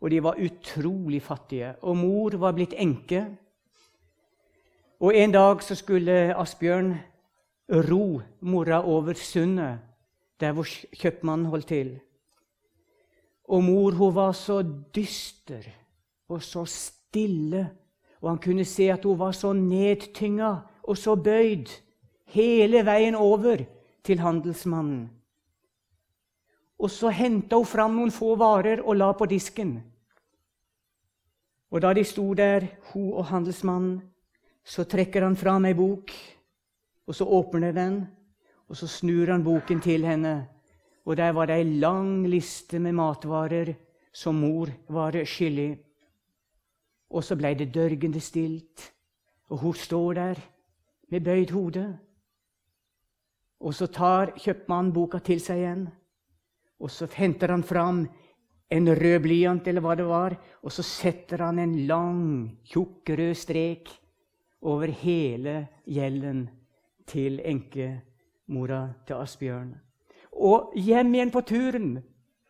Og 0.01 0.11
de 0.11 0.21
var 0.23 0.41
utrolig 0.41 1.21
fattige, 1.23 1.75
og 1.81 1.97
mor 1.97 2.37
var 2.41 2.55
blitt 2.57 2.73
enke. 2.73 3.23
Og 4.99 5.15
En 5.15 5.31
dag 5.31 5.63
så 5.63 5.75
skulle 5.75 6.35
Asbjørn 6.35 6.95
ro 7.69 8.21
mora 8.41 8.81
over 8.83 9.13
sundet, 9.13 9.79
der 10.39 10.53
hvor 10.53 10.67
kjøpmannen 10.93 11.49
holdt 11.51 11.67
til. 11.67 11.91
Og 13.47 13.63
mor 13.63 13.95
hun 13.95 14.15
var 14.15 14.31
så 14.35 14.61
dyster 14.95 15.65
og 16.29 16.43
så 16.43 16.65
stille, 16.65 17.69
og 18.21 18.29
han 18.29 18.41
kunne 18.43 18.65
se 18.65 18.89
at 18.91 19.05
hun 19.05 19.19
var 19.19 19.31
så 19.31 19.53
nedtynga 19.53 20.53
og 20.83 20.97
så 20.97 21.15
bøyd 21.15 21.71
hele 22.33 22.83
veien 22.85 23.15
over 23.15 23.63
til 24.03 24.19
handelsmannen. 24.19 25.07
Og 26.77 26.91
så 26.91 27.09
henta 27.09 27.57
hun 27.57 27.65
fram 27.65 27.95
noen 27.97 28.13
få 28.13 28.35
varer 28.37 28.83
og 28.83 28.99
la 28.99 29.11
på 29.17 29.25
disken. 29.25 29.79
Og 31.71 31.81
da 31.81 31.93
de 31.93 32.03
sto 32.05 32.33
der, 32.37 32.67
hun 32.91 33.13
og 33.13 33.25
handelsmannen, 33.31 34.01
så 34.63 34.83
trekker 34.83 35.23
han 35.23 35.35
fram 35.39 35.65
ei 35.65 35.75
bok, 35.75 36.11
og 37.07 37.15
så 37.15 37.25
åpner 37.25 37.71
den, 37.75 38.01
og 38.67 38.77
så 38.77 38.87
snur 38.87 39.31
han 39.31 39.43
boken 39.43 39.81
til 39.81 40.05
henne. 40.05 40.47
Og 41.07 41.17
der 41.17 41.31
var 41.31 41.47
det 41.47 41.55
ei 41.55 41.79
lang 41.79 42.27
liste 42.27 42.79
med 42.79 42.95
matvarer 42.97 43.73
som 44.11 44.35
mor 44.35 44.71
var 44.89 45.15
skyldig. 45.23 45.77
Og 47.09 47.23
så 47.23 47.37
blei 47.39 47.53
det 47.55 47.71
dørgende 47.73 48.19
stilt, 48.19 48.91
og 49.47 49.61
hun 49.63 49.73
står 49.73 50.13
der 50.13 50.41
med 51.09 51.23
bøyd 51.23 51.53
hode. 51.55 51.85
Og 53.59 53.73
så 53.73 53.87
tar 53.87 54.33
kjøpmannen 54.35 54.93
boka 54.93 55.21
til 55.23 55.39
seg 55.41 55.63
igjen, 55.63 55.87
og 56.77 56.91
så 56.91 57.07
henter 57.15 57.55
han 57.55 57.63
fram 57.63 58.03
en 58.69 58.89
rød 58.91 59.21
blyant, 59.23 59.67
eller 59.67 59.81
hva 59.81 59.95
det 59.95 60.05
var, 60.05 60.35
og 60.61 60.71
så 60.75 60.83
setter 60.83 61.45
han 61.45 61.59
en 61.63 61.77
lang, 61.87 62.25
tjukk, 62.67 63.07
rød 63.15 63.33
strek 63.39 63.93
over 64.61 64.91
hele 64.91 65.61
gjelden 65.87 66.49
til 67.07 67.39
enkemora 68.47 68.93
til 69.05 69.13
Asbjørn. 69.13 69.75
Og 70.31 70.73
hjem 70.75 71.13
igjen 71.13 71.31
på 71.31 71.41
turen. 71.41 72.03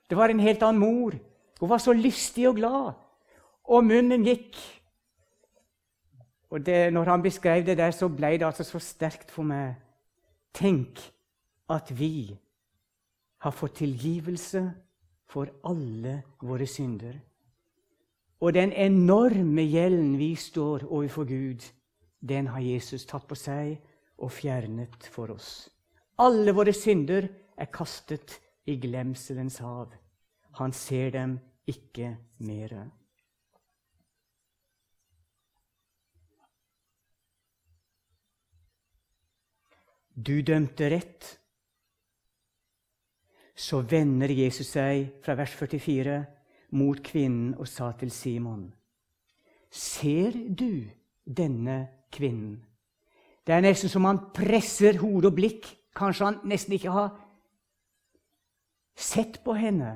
Det 0.09 0.17
var 0.17 0.29
en 0.29 0.39
helt 0.39 0.63
annen 0.63 0.79
mor. 0.79 1.13
Hun 1.59 1.69
var 1.69 1.77
så 1.77 1.93
lystig 1.93 2.47
og 2.47 2.55
glad. 2.55 2.93
Og 3.65 3.83
munnen 3.83 4.23
gikk. 4.23 4.55
Og 6.49 6.65
det, 6.65 6.93
når 6.93 7.03
han 7.03 7.21
beskrev 7.21 7.65
det 7.65 7.77
der, 7.77 7.91
så 7.91 8.07
ble 8.07 8.37
det 8.37 8.45
altså 8.45 8.63
så 8.63 8.79
sterkt 8.79 9.31
for 9.31 9.43
meg. 9.43 9.75
Tenk 10.53 10.99
at 11.69 11.91
vi 11.91 12.37
har 13.39 13.51
fått 13.51 13.75
tilgivelse 13.75 14.71
for 15.27 15.47
alle 15.63 16.23
våre 16.41 16.65
synder. 16.65 17.17
Og 18.39 18.53
den 18.53 18.71
enorme 18.71 19.65
gjelden 19.65 20.17
vi 20.17 20.35
står 20.35 20.85
overfor 20.87 21.25
Gud, 21.25 21.65
den 22.21 22.47
har 22.47 22.61
Jesus 22.61 23.05
tatt 23.05 23.27
på 23.27 23.35
seg 23.35 23.81
og 24.17 24.31
fjernet 24.31 25.09
for 25.11 25.33
oss. 25.33 25.67
Alle 26.17 26.53
våre 26.57 26.73
synder 26.73 27.27
er 27.57 27.69
kastet 27.69 28.39
i 28.65 28.77
glemselens 28.81 29.59
hav. 29.61 29.91
Han 30.57 30.73
ser 30.73 31.11
dem 31.13 31.37
ikke 31.69 32.15
mere. 32.41 32.87
Du 40.17 40.41
dømte 40.41 40.89
rett. 40.89 41.27
Så 43.57 43.83
vender 43.85 44.33
Jesus 44.33 44.71
seg 44.73 45.19
fra 45.21 45.35
vers 45.37 45.53
44 45.53 46.17
mot 46.77 47.01
kvinnen 47.05 47.53
og 47.57 47.69
sa 47.69 47.91
til 47.97 48.09
Simon.: 48.11 48.71
Ser 49.69 50.33
du 50.33 50.89
denne 51.25 51.77
kvinnen? 52.13 52.63
Det 53.45 53.53
er 53.53 53.61
nesten 53.61 53.89
som 53.89 54.05
han 54.09 54.25
presser 54.33 54.97
hode 54.97 55.29
og 55.29 55.37
blikk. 55.37 55.69
Kanskje 55.97 56.29
han 56.29 56.41
nesten 56.45 56.75
ikke 56.77 56.93
har 56.93 57.15
sett 58.97 59.39
på 59.45 59.55
henne 59.57 59.95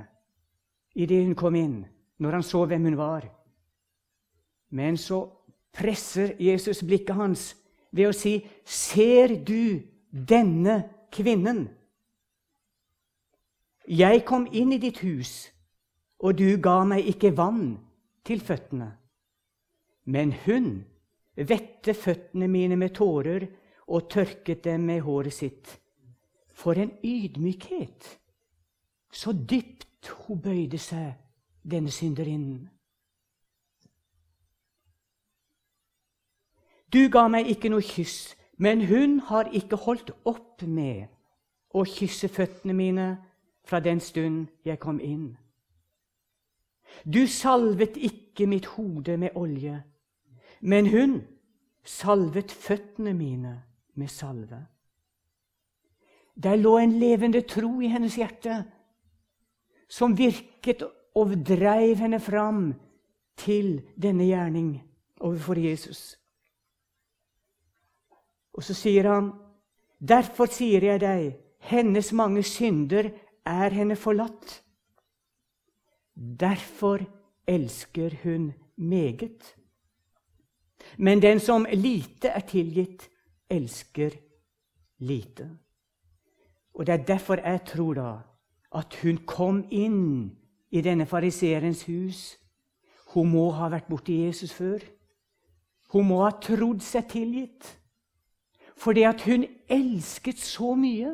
idet 0.97 1.23
hun 1.25 1.37
kom 1.37 1.55
inn, 1.55 1.77
når 2.21 2.39
han 2.39 2.45
så 2.45 2.65
hvem 2.65 2.89
hun 2.89 2.97
var. 2.99 3.25
Men 4.69 4.97
så 4.97 5.23
presser 5.73 6.35
Jesus 6.41 6.81
blikket 6.83 7.15
hans 7.15 7.51
ved 7.91 8.09
å 8.09 8.15
si, 8.15 8.41
'Ser 8.65 9.35
du 9.45 9.81
denne 10.11 10.83
kvinnen. 11.11 11.69
Jeg 13.87 14.25
kom 14.25 14.47
inn 14.51 14.71
i 14.73 14.77
ditt 14.77 14.99
hus, 14.99 15.51
og 16.19 16.37
du 16.37 16.57
ga 16.57 16.83
meg 16.83 17.07
ikke 17.07 17.35
vann 17.35 17.79
til 18.23 18.39
føttene. 18.39 18.91
Men 20.05 20.31
hun 20.45 20.85
vette 21.35 21.93
føttene 21.93 22.47
mine 22.47 22.75
med 22.75 22.93
tårer 22.95 23.47
og 23.87 24.09
tørket 24.09 24.63
dem 24.63 24.85
med 24.85 25.01
håret 25.01 25.33
sitt. 25.33 25.80
For 26.61 26.77
en 26.77 26.91
ydmykhet! 27.03 28.19
Så 29.11 29.33
dypt 29.49 30.09
hun 30.09 30.41
bøyde 30.41 30.77
seg, 30.77 31.13
denne 31.71 31.91
synderinnen. 31.91 32.69
Du 36.93 37.07
ga 37.11 37.25
meg 37.31 37.49
ikke 37.49 37.71
noe 37.71 37.83
kyss, 37.85 38.35
men 38.61 38.85
hun 38.85 39.19
har 39.31 39.49
ikke 39.57 39.79
holdt 39.79 40.11
opp 40.25 40.61
med 40.61 41.07
å 41.73 41.85
kysse 41.87 42.29
føttene 42.29 42.75
mine 42.77 43.07
fra 43.65 43.79
den 43.79 43.99
stund 44.03 44.51
jeg 44.67 44.79
kom 44.79 44.99
inn. 44.99 45.31
Du 47.07 47.25
salvet 47.27 47.97
ikke 47.97 48.45
mitt 48.45 48.67
hode 48.75 49.17
med 49.17 49.37
olje, 49.39 49.79
men 50.61 50.91
hun 50.91 51.21
salvet 51.83 52.51
føttene 52.51 53.13
mine 53.17 53.55
med 53.95 54.11
salve. 54.11 54.61
Der 56.35 56.55
lå 56.55 56.77
en 56.77 56.99
levende 56.99 57.41
tro 57.41 57.81
i 57.81 57.89
hennes 57.91 58.15
hjerte, 58.15 58.63
som 59.89 60.17
virket 60.17 60.83
og 61.15 61.35
dreiv 61.45 61.95
henne 61.99 62.19
fram 62.19 62.71
til 63.37 63.81
denne 63.99 64.25
gjerning 64.29 64.71
overfor 65.19 65.59
Jesus. 65.59 66.15
Og 68.53 68.63
så 68.63 68.73
sier 68.73 69.07
han, 69.13 69.31
'Derfor 70.01 70.45
sier 70.45 70.83
jeg 70.83 70.99
deg, 70.99 71.37
hennes 71.59 72.13
mange 72.13 72.43
synder 72.43 73.11
er 73.45 73.69
henne 73.69 73.95
forlatt.' 73.95 74.61
Derfor 76.15 76.99
elsker 77.47 78.11
hun 78.23 78.53
meget. 78.75 79.55
Men 80.97 81.21
den 81.21 81.39
som 81.39 81.65
lite 81.73 82.27
er 82.27 82.39
tilgitt, 82.39 83.09
elsker 83.49 84.09
lite. 84.99 85.49
Og 86.73 86.85
Det 86.85 86.93
er 86.93 87.05
derfor 87.05 87.35
jeg 87.35 87.65
tror 87.65 87.93
da 87.93 88.11
at 88.75 88.95
hun 89.03 89.17
kom 89.27 89.65
inn 89.71 90.31
i 90.71 90.81
denne 90.81 91.05
fariseerens 91.05 91.83
hus. 91.83 92.37
Hun 93.13 93.31
må 93.31 93.49
ha 93.51 93.67
vært 93.69 93.89
borti 93.89 94.21
Jesus 94.25 94.53
før. 94.53 94.79
Hun 95.91 96.07
må 96.07 96.21
ha 96.23 96.31
trodd 96.39 96.83
seg 96.83 97.09
tilgitt 97.11 97.77
fordi 98.81 99.03
at 99.05 99.21
hun 99.27 99.43
elsket 99.69 100.39
så 100.41 100.71
mye. 100.73 101.11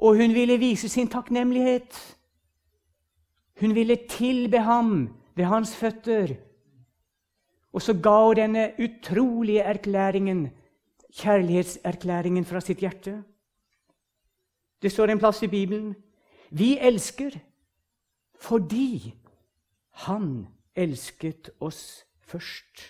Og 0.00 0.16
hun 0.16 0.32
ville 0.32 0.56
vise 0.56 0.88
sin 0.88 1.10
takknemlighet. 1.12 1.98
Hun 3.60 3.74
ville 3.74 3.98
tilbe 4.08 4.62
ham 4.64 5.10
ved 5.36 5.44
hans 5.44 5.74
føtter. 5.76 6.32
Og 7.72 7.82
så 7.82 7.92
ga 7.92 8.16
hun 8.26 8.36
denne 8.36 8.64
utrolige 8.80 9.60
erklæringen, 9.60 10.50
kjærlighetserklæringen 11.12 12.44
fra 12.48 12.60
sitt 12.60 12.80
hjerte. 12.80 13.18
Det 14.82 14.90
står 14.90 15.12
en 15.12 15.18
plass 15.18 15.42
i 15.42 15.50
Bibelen. 15.50 15.94
Vi 16.50 16.78
elsker 16.78 17.38
fordi 18.42 19.14
Han 19.92 20.48
elsket 20.74 21.50
oss 21.60 22.04
først. 22.24 22.80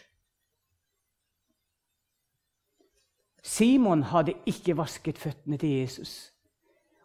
Simon 3.43 4.05
hadde 4.07 4.37
ikke 4.47 4.77
vasket 4.79 5.19
føttene 5.19 5.59
til 5.59 5.81
Jesus. 5.81 6.31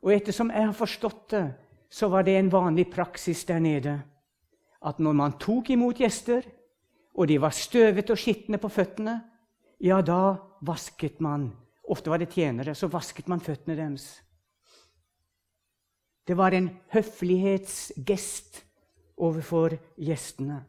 Og 0.05 0.13
ettersom 0.13 0.51
jeg 0.53 0.69
har 0.69 0.77
forstått 0.77 1.31
det, 1.33 1.43
så 1.89 2.07
var 2.13 2.27
det 2.27 2.37
en 2.37 2.51
vanlig 2.53 2.85
praksis 2.93 3.41
der 3.49 3.59
nede 3.59 3.95
at 4.85 4.99
når 4.99 5.17
man 5.17 5.33
tok 5.41 5.71
imot 5.73 5.97
gjester, 5.97 6.45
og 7.17 7.27
de 7.27 7.39
var 7.41 7.55
støvete 7.55 8.13
og 8.13 8.21
skitne 8.21 8.59
på 8.61 8.69
føttene, 8.69 9.17
ja, 9.81 10.01
da 10.01 10.37
vasket 10.61 11.19
man 11.19 11.49
Ofte 11.87 12.11
var 12.11 12.19
det 12.19 12.33
tjenere, 12.35 12.73
så 12.75 12.89
vasket 12.91 13.29
man 13.31 13.39
føttene 13.39 13.77
deres. 13.77 14.17
Det 16.27 16.37
var 16.37 16.51
en 16.51 16.69
høflighetsgest 16.91 18.65
overfor 19.17 19.77
gjestene. 19.97 20.59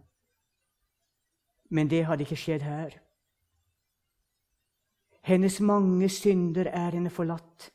Men 1.70 1.90
det 1.90 2.04
hadde 2.06 2.24
ikke 2.24 2.38
skjedd 2.38 2.62
her. 2.62 2.94
Hennes 5.28 5.58
mange 5.60 6.08
synder 6.08 6.70
er 6.70 6.94
henne 6.94 7.10
forlatt. 7.10 7.72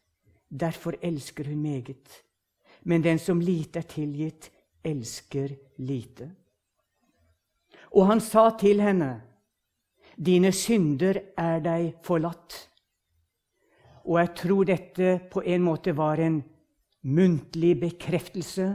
Derfor 0.49 0.95
elsker 1.01 1.51
hun 1.51 1.61
meget. 1.61 2.23
Men 2.83 3.03
den 3.03 3.19
som 3.19 3.41
lite 3.41 3.79
er 3.79 3.89
tilgitt, 3.89 4.49
elsker 4.83 5.53
lite. 5.77 6.31
Og 7.91 8.07
han 8.07 8.21
sa 8.21 8.49
til 8.59 8.81
henne, 8.81 9.21
Dine 10.13 10.51
synder 10.53 11.17
er 11.37 11.61
deg 11.63 11.95
forlatt. 12.05 12.53
Og 14.05 14.19
jeg 14.19 14.29
tror 14.37 14.67
dette 14.67 15.13
på 15.31 15.41
en 15.41 15.63
måte 15.65 15.95
var 15.97 16.21
en 16.21 16.37
muntlig 17.03 17.79
bekreftelse 17.79 18.67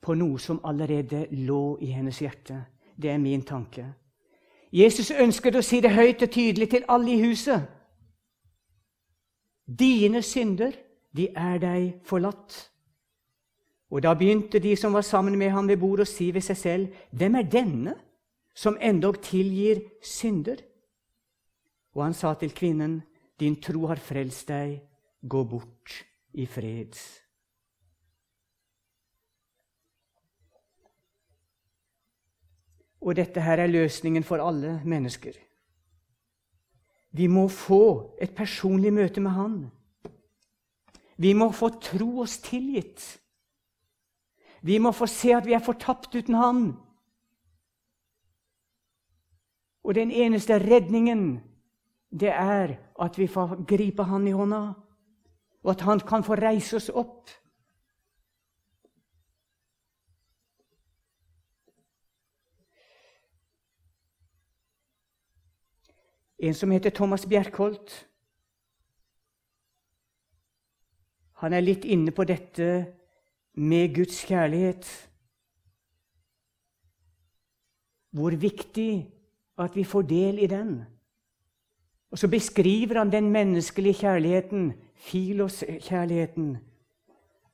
på 0.00 0.14
noe 0.14 0.38
som 0.38 0.60
allerede 0.64 1.26
lå 1.30 1.78
i 1.82 1.90
hennes 1.92 2.20
hjerte. 2.22 2.64
Det 2.96 3.10
er 3.10 3.18
min 3.18 3.42
tanke. 3.42 3.84
Jesus 4.72 5.10
ønsket 5.10 5.56
å 5.58 5.64
si 5.66 5.80
det 5.82 5.92
høyt 5.94 6.22
og 6.22 6.30
tydelig 6.30 6.70
til 6.70 6.86
alle 6.88 7.12
i 7.12 7.22
huset. 7.24 7.66
Dine 9.66 10.22
synder, 10.22 10.74
de 11.16 11.28
er 11.34 11.58
deg 11.58 11.88
forlatt. 12.06 12.70
Og 13.90 14.02
da 14.02 14.14
begynte 14.14 14.62
de 14.62 14.76
som 14.78 14.94
var 14.94 15.02
sammen 15.02 15.38
med 15.38 15.50
ham 15.50 15.68
ved 15.68 15.80
bordet, 15.82 16.06
å 16.06 16.10
si 16.10 16.30
ved 16.30 16.44
seg 16.46 16.58
selv, 16.58 17.00
hvem 17.10 17.34
er 17.40 17.48
denne 17.50 17.94
som 18.54 18.78
endog 18.80 19.18
tilgir 19.22 19.82
synder? 20.02 20.62
Og 21.94 22.04
han 22.04 22.14
sa 22.14 22.34
til 22.38 22.54
kvinnen, 22.54 23.00
din 23.40 23.56
tro 23.62 23.88
har 23.90 23.98
frelst 23.98 24.48
deg, 24.48 24.78
gå 25.26 25.42
bort 25.44 25.96
i 26.38 26.46
fred. 26.46 26.94
Og 33.00 33.16
dette 33.16 33.40
her 33.40 33.62
er 33.62 33.72
løsningen 33.72 34.24
for 34.24 34.42
alle 34.44 34.80
mennesker. 34.84 35.32
Vi 37.10 37.26
må 37.26 37.48
få 37.48 38.16
et 38.22 38.34
personlig 38.36 38.92
møte 38.92 39.20
med 39.20 39.30
Han. 39.30 39.56
Vi 41.16 41.32
må 41.32 41.50
få 41.52 41.68
tro 41.82 42.20
oss 42.22 42.38
tilgitt. 42.44 43.02
Vi 44.62 44.78
må 44.78 44.92
få 44.92 45.08
se 45.08 45.32
at 45.34 45.46
vi 45.46 45.56
er 45.56 45.64
fortapt 45.64 46.14
uten 46.14 46.34
Han. 46.34 46.62
Og 49.84 49.94
den 49.94 50.10
eneste 50.10 50.58
redningen, 50.58 51.40
det 52.10 52.30
er 52.30 52.76
at 53.00 53.18
vi 53.18 53.26
får 53.26 53.64
gripe 53.68 54.04
Han 54.04 54.28
i 54.28 54.36
hånda, 54.36 54.62
og 55.62 55.70
at 55.70 55.80
Han 55.80 56.00
kan 56.00 56.24
få 56.24 56.34
reise 56.34 56.76
oss 56.76 56.90
opp. 56.94 57.30
En 66.40 66.54
som 66.56 66.70
heter 66.72 66.90
Thomas 66.90 67.26
Bjerkholt, 67.28 67.92
han 71.40 71.52
er 71.56 71.64
litt 71.64 71.84
inne 71.88 72.12
på 72.12 72.24
dette 72.28 72.68
med 73.60 73.94
Guds 73.96 74.22
kjærlighet. 74.28 74.88
Hvor 78.16 78.34
viktig 78.36 78.92
at 79.60 79.76
vi 79.76 79.84
får 79.84 80.08
del 80.08 80.40
i 80.44 80.48
den. 80.50 80.80
Og 82.10 82.18
så 82.18 82.28
beskriver 82.28 82.98
han 82.98 83.12
den 83.12 83.30
menneskelige 83.32 84.02
kjærligheten, 84.02 84.72
filos-kjærligheten, 85.00 86.56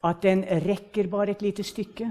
at 0.05 0.23
den 0.23 0.43
rekker 0.67 1.11
bare 1.11 1.35
et 1.37 1.43
lite 1.43 1.63
stykke. 1.63 2.09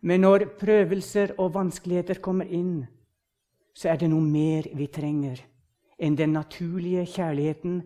Men 0.00 0.20
når 0.20 0.50
prøvelser 0.60 1.36
og 1.38 1.54
vanskeligheter 1.54 2.20
kommer 2.20 2.48
inn, 2.48 2.86
så 3.76 3.92
er 3.92 4.00
det 4.00 4.08
noe 4.08 4.24
mer 4.24 4.70
vi 4.76 4.88
trenger 4.88 5.42
enn 6.00 6.16
den 6.16 6.32
naturlige 6.32 7.04
kjærligheten 7.08 7.82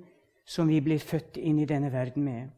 som 0.47 0.71
vi 0.71 0.81
blir 0.83 1.03
født 1.03 1.39
inn 1.39 1.59
i 1.63 1.67
denne 1.67 1.91
verden 1.93 2.25
med. 2.27 2.49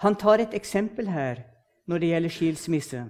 Han 0.00 0.16
tar 0.16 0.40
et 0.40 0.54
eksempel 0.56 1.08
her 1.12 1.42
når 1.88 2.00
det 2.00 2.12
gjelder 2.12 2.32
skilsmisse. 2.32 3.00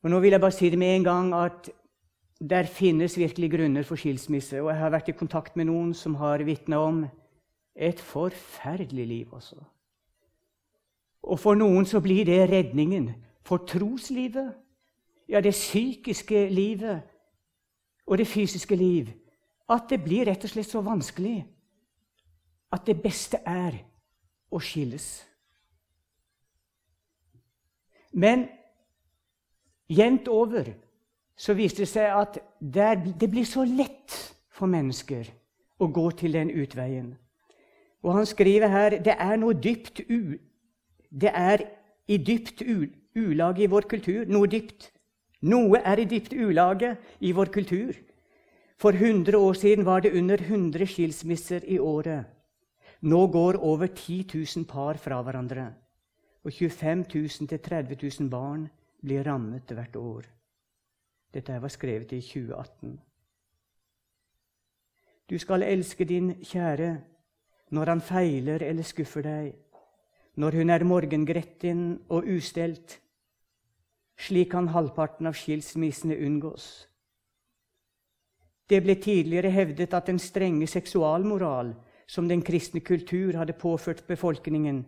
Og 0.00 0.10
Nå 0.10 0.20
vil 0.20 0.32
jeg 0.32 0.40
bare 0.40 0.56
si 0.56 0.68
det 0.72 0.80
med 0.80 0.96
en 0.96 1.04
gang 1.04 1.32
at 1.36 1.70
der 2.40 2.64
finnes 2.64 3.18
virkelig 3.18 3.50
grunner 3.52 3.84
for 3.84 4.00
skilsmisse. 4.00 4.60
Og 4.62 4.70
jeg 4.72 4.80
har 4.80 4.92
vært 4.92 5.08
i 5.12 5.16
kontakt 5.16 5.56
med 5.56 5.68
noen 5.68 5.92
som 5.94 6.16
har 6.20 6.44
vitna 6.44 6.80
om 6.80 7.02
et 7.76 8.00
forferdelig 8.00 9.06
liv 9.06 9.32
også. 9.32 9.60
Og 11.22 11.40
for 11.40 11.56
noen 11.56 11.84
så 11.84 12.00
blir 12.00 12.24
det 12.24 12.48
redningen. 12.50 13.12
For 13.42 13.64
troslivet, 13.66 14.54
ja, 15.28 15.40
det 15.40 15.52
psykiske 15.52 16.48
livet 16.48 17.02
og 18.06 18.18
det 18.18 18.26
fysiske 18.26 18.76
liv, 18.76 19.08
at 19.70 19.86
det 19.90 20.02
blir 20.04 20.26
rett 20.26 20.44
og 20.44 20.50
slett 20.50 20.70
så 20.70 20.82
vanskelig 20.82 21.44
at 22.72 22.86
det 22.86 22.98
beste 23.02 23.38
er 23.46 23.76
å 24.50 24.58
skilles. 24.62 25.06
Men 28.10 28.48
jevnt 29.90 30.28
over 30.28 30.72
så 31.38 31.54
viste 31.54 31.84
det 31.84 31.90
seg 31.90 32.10
at 32.14 32.38
det 32.60 33.30
blir 33.30 33.46
så 33.46 33.64
lett 33.64 34.16
for 34.50 34.70
mennesker 34.70 35.30
å 35.80 35.88
gå 35.88 36.10
til 36.18 36.34
den 36.34 36.50
utveien. 36.50 37.14
Og 38.02 38.14
han 38.14 38.26
skriver 38.26 38.68
her 38.68 38.98
det 38.98 39.14
er 39.16 39.38
noe 39.40 39.54
dypt 39.54 40.02
u, 40.08 40.36
det 41.10 41.32
er 41.34 41.64
i 42.10 42.18
dypt 42.18 42.62
u, 42.62 42.90
ulage 43.16 43.62
i 43.64 43.70
vår 43.70 43.88
kultur. 43.88 44.24
Noe 44.26 44.46
dypt. 44.46 44.90
Noe 45.42 45.80
er 45.84 46.00
i 46.00 46.04
dypt 46.04 46.32
ulage 46.32 46.96
i 47.20 47.32
vår 47.32 47.52
kultur. 47.54 47.96
For 48.80 48.92
100 48.92 49.36
år 49.36 49.54
siden 49.54 49.84
var 49.84 50.00
det 50.00 50.12
under 50.16 50.40
100 50.40 50.86
skilsmisser 50.86 51.64
i 51.64 51.78
året. 51.78 52.24
Nå 53.02 53.26
går 53.26 53.56
over 53.56 53.86
10 53.86 54.24
000 54.56 54.64
par 54.64 54.94
fra 54.94 55.22
hverandre, 55.22 55.72
og 56.44 56.52
25 56.52 57.04
000-30 57.14 58.20
000 58.20 58.30
barn 58.30 58.68
blir 59.00 59.24
rammet 59.24 59.72
hvert 59.72 59.96
år. 59.96 60.24
Dette 61.34 61.62
var 61.62 61.68
skrevet 61.68 62.12
i 62.12 62.20
2018. 62.20 63.00
Du 65.30 65.38
skal 65.38 65.62
elske 65.62 66.04
din 66.04 66.34
kjære 66.42 66.96
når 67.70 67.86
han 67.86 68.00
feiler 68.00 68.62
eller 68.62 68.82
skuffer 68.82 69.22
deg, 69.22 69.52
når 70.36 70.56
hun 70.60 70.70
er 70.70 70.84
morgengretten 70.84 71.82
og 72.08 72.28
ustelt. 72.28 73.00
Slik 74.20 74.50
kan 74.52 74.68
halvparten 74.68 75.26
av 75.26 75.34
skilsmissene 75.34 76.16
unngås. 76.16 76.86
Det 78.70 78.82
ble 78.84 78.94
tidligere 79.02 79.50
hevdet 79.50 79.94
at 79.94 80.06
den 80.06 80.18
strenge 80.18 80.66
seksualmoral 80.70 81.72
som 82.06 82.28
den 82.28 82.42
kristne 82.42 82.80
kultur 82.80 83.36
hadde 83.38 83.58
påført 83.58 84.06
befolkningen, 84.06 84.84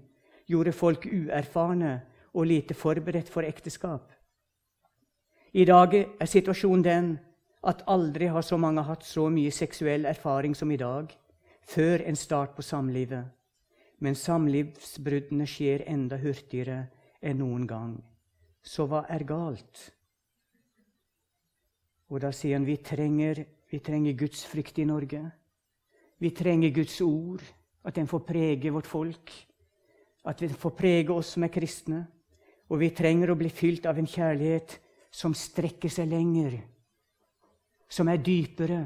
gjorde 0.47 0.73
folk 0.73 1.07
uerfarne 1.07 2.01
og 2.35 2.47
lite 2.47 2.75
forberedt 2.75 3.29
for 3.31 3.43
ekteskap. 3.43 4.13
I 5.53 5.65
dag 5.65 5.95
er 5.95 6.27
situasjonen 6.27 6.85
den 6.85 7.13
at 7.67 7.83
aldri 7.87 8.27
har 8.27 8.43
så 8.43 8.57
mange 8.57 8.83
hatt 8.83 9.05
så 9.05 9.29
mye 9.31 9.51
seksuell 9.51 10.07
erfaring 10.07 10.55
som 10.55 10.71
i 10.71 10.77
dag, 10.77 11.11
før 11.63 12.03
en 12.07 12.17
start 12.17 12.57
på 12.57 12.63
samlivet. 12.63 13.25
Men 14.03 14.19
samlivsbruddene 14.19 15.47
skjer 15.47 15.85
enda 15.87 16.19
hurtigere 16.19 16.89
enn 17.23 17.39
noen 17.39 17.67
gang. 17.71 17.95
Så 18.63 18.89
hva 18.91 19.05
er 19.11 19.23
galt? 19.27 19.79
Og 22.11 22.21
da 22.23 22.33
sier 22.35 22.59
han 22.59 22.67
vi 22.67 22.77
trenger, 22.83 23.45
vi 23.71 23.79
trenger 23.81 24.19
Guds 24.19 24.43
frykt 24.51 24.81
i 24.83 24.87
Norge. 24.89 25.23
Vi 26.19 26.31
trenger 26.35 26.75
Guds 26.75 26.99
ord, 27.03 27.43
at 27.83 27.95
den 27.95 28.07
får 28.07 28.25
prege 28.27 28.71
vårt 28.71 28.87
folk, 28.87 29.33
at 30.25 30.39
den 30.39 30.55
får 30.55 30.75
prege 30.79 31.11
oss 31.15 31.33
som 31.35 31.47
er 31.47 31.51
kristne. 31.55 32.03
Og 32.71 32.79
vi 32.83 32.93
trenger 32.95 33.33
å 33.33 33.39
bli 33.39 33.51
fylt 33.51 33.87
av 33.91 33.99
en 33.99 34.09
kjærlighet 34.09 34.77
som 35.13 35.35
strekker 35.37 35.91
seg 35.93 36.09
lenger, 36.09 36.57
som 37.91 38.09
er 38.09 38.23
dypere 38.23 38.81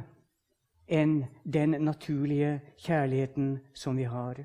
enn 0.86 1.20
den 1.44 1.76
naturlige 1.84 2.56
kjærligheten 2.82 3.52
som 3.74 3.98
vi 3.98 4.06
har. 4.10 4.40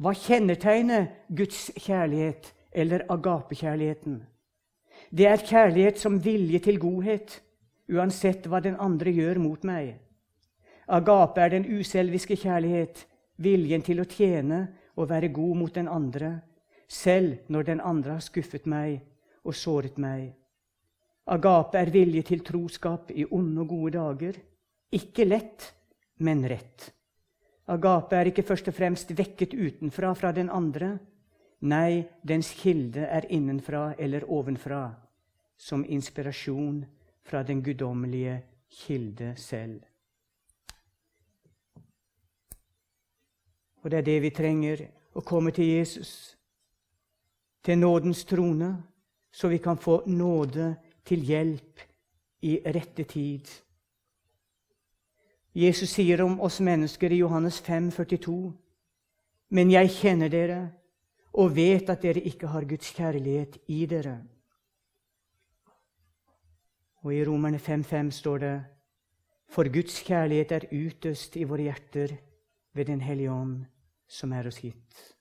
Hva 0.00 0.14
kjennetegner 0.16 1.10
Guds 1.28 1.68
kjærlighet 1.76 2.54
eller 2.72 3.04
agapekjærligheten? 3.12 4.22
Det 5.12 5.26
er 5.28 5.42
kjærlighet 5.44 5.98
som 6.00 6.16
vilje 6.24 6.58
til 6.64 6.78
godhet, 6.80 7.34
uansett 7.92 8.46
hva 8.48 8.62
den 8.64 8.78
andre 8.80 9.12
gjør 9.12 9.40
mot 9.42 9.66
meg. 9.68 9.98
Agape 10.88 11.42
er 11.44 11.52
den 11.52 11.66
uselviske 11.68 12.38
kjærlighet, 12.40 13.04
viljen 13.36 13.84
til 13.84 14.00
å 14.00 14.06
tjene 14.08 14.60
og 14.96 15.10
være 15.10 15.28
god 15.36 15.58
mot 15.60 15.74
den 15.74 15.88
andre, 15.88 16.30
selv 16.88 17.50
når 17.52 17.68
den 17.68 17.82
andre 17.84 18.16
har 18.16 18.24
skuffet 18.24 18.64
meg 18.66 19.02
og 19.44 19.54
såret 19.54 20.00
meg. 20.00 20.30
Agape 21.28 21.76
er 21.78 21.92
vilje 21.92 22.24
til 22.32 22.40
troskap 22.46 23.12
i 23.12 23.26
onde 23.28 23.66
og 23.66 23.68
gode 23.68 23.92
dager. 23.98 24.40
Ikke 24.96 25.28
lett, 25.28 25.68
men 26.24 26.42
rett. 26.48 26.88
Agape 27.70 28.16
er 28.18 28.30
ikke 28.30 28.42
først 28.42 28.68
og 28.68 28.74
fremst 28.74 29.12
vekket 29.14 29.54
utenfra 29.54 30.10
fra 30.18 30.32
den 30.34 30.50
andre. 30.50 30.96
Nei, 31.70 32.02
dens 32.26 32.50
kilde 32.56 33.04
er 33.06 33.28
innenfra 33.30 33.92
eller 33.98 34.26
ovenfra, 34.26 34.88
som 35.56 35.84
inspirasjon 35.84 36.80
fra 37.22 37.42
den 37.46 37.62
guddommelige 37.62 38.40
kilde 38.86 39.34
selv. 39.36 39.84
Og 43.82 43.90
det 43.90 43.98
er 43.98 44.08
det 44.08 44.18
vi 44.22 44.34
trenger 44.34 44.82
å 45.14 45.22
komme 45.24 45.52
til 45.54 45.70
Jesus, 45.70 46.36
til 47.62 47.78
nådens 47.78 48.24
trone, 48.24 48.74
så 49.30 49.48
vi 49.48 49.60
kan 49.62 49.78
få 49.78 50.02
nåde 50.10 50.74
til 51.06 51.22
hjelp 51.24 51.80
i 52.42 52.58
rette 52.64 53.04
tid. 53.04 53.46
Jesus 55.54 55.90
sier 55.90 56.22
om 56.22 56.38
oss 56.40 56.60
mennesker 56.60 57.10
i 57.12 57.22
Johannes 57.22 57.60
5, 57.60 57.90
42, 57.90 58.52
Men 59.50 59.70
jeg 59.70 59.90
kjenner 59.90 60.30
dere 60.30 60.60
og 61.34 61.56
vet 61.56 61.90
at 61.90 62.02
dere 62.02 62.22
ikke 62.22 62.46
har 62.46 62.66
Guds 62.70 62.92
kjærlighet 62.94 63.58
i 63.66 63.86
dere. 63.86 64.20
Og 67.02 67.14
i 67.14 67.24
Romerne 67.24 67.58
5,5 67.58 68.10
står 68.10 68.38
det 68.38 68.56
For 69.48 69.72
Guds 69.72 70.02
kjærlighet 70.06 70.52
er 70.52 70.68
utøst 70.70 71.36
i 71.36 71.44
våre 71.44 71.62
hjerter 71.62 72.16
ved 72.74 72.84
Den 72.84 73.00
hellige 73.00 73.32
ånd, 73.32 73.64
som 74.06 74.32
er 74.32 74.46
oss 74.46 74.60
gitt. 74.62 75.16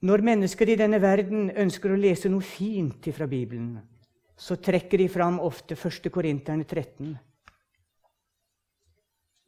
Når 0.00 0.22
mennesker 0.22 0.68
i 0.68 0.76
denne 0.78 1.00
verden 1.02 1.50
ønsker 1.50 1.90
å 1.90 1.98
lese 1.98 2.28
noe 2.28 2.44
fint 2.44 3.08
fra 3.16 3.26
Bibelen, 3.26 3.80
så 4.36 4.56
trekker 4.56 4.98
de 4.98 5.08
fram 5.08 5.40
ofte 5.40 5.74
1. 5.74 6.10
Korinterne 6.12 6.64
13. 6.64 7.16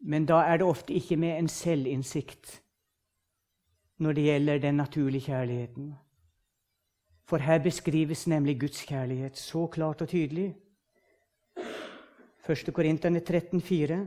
Men 0.01 0.27
da 0.27 0.41
er 0.47 0.59
det 0.59 0.67
ofte 0.67 0.95
ikke 0.95 1.17
med 1.17 1.39
en 1.39 1.49
selvinnsikt 1.49 2.63
når 3.99 4.15
det 4.15 4.25
gjelder 4.25 4.59
den 4.63 4.75
naturlige 4.79 5.27
kjærligheten. 5.27 5.95
For 7.29 7.43
her 7.45 7.59
beskrives 7.59 8.27
nemlig 8.27 8.61
Guds 8.61 8.85
kjærlighet 8.87 9.37
så 9.37 9.67
klart 9.67 10.03
og 10.03 10.09
tydelig. 10.09 10.55
1. 12.49 12.73
Korinterne 12.75 13.21
13,4.: 13.21 14.07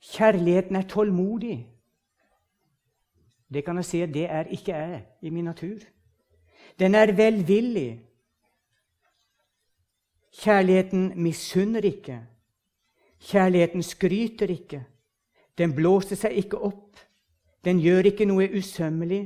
Kjærligheten 0.00 0.76
er 0.76 0.88
tålmodig. 0.88 1.68
Det 3.54 3.64
kan 3.64 3.76
jeg 3.76 3.84
si 3.84 4.00
at 4.00 4.14
det 4.14 4.24
er 4.30 4.50
ikke 4.50 4.74
jeg 4.74 5.04
i 5.22 5.30
min 5.30 5.44
natur. 5.44 5.78
Den 6.78 6.94
er 6.94 7.12
velvillig. 7.12 8.00
Kjærligheten 10.34 11.12
misunner 11.22 11.84
ikke. 11.84 12.18
Kjærligheten 13.20 13.82
skryter 13.82 14.50
ikke. 14.50 14.84
Den 15.58 15.74
blåser 15.74 16.18
seg 16.18 16.34
ikke 16.42 16.58
opp. 16.58 16.98
Den 17.64 17.78
gjør 17.80 18.10
ikke 18.10 18.26
noe 18.28 18.48
usømmelig, 18.58 19.22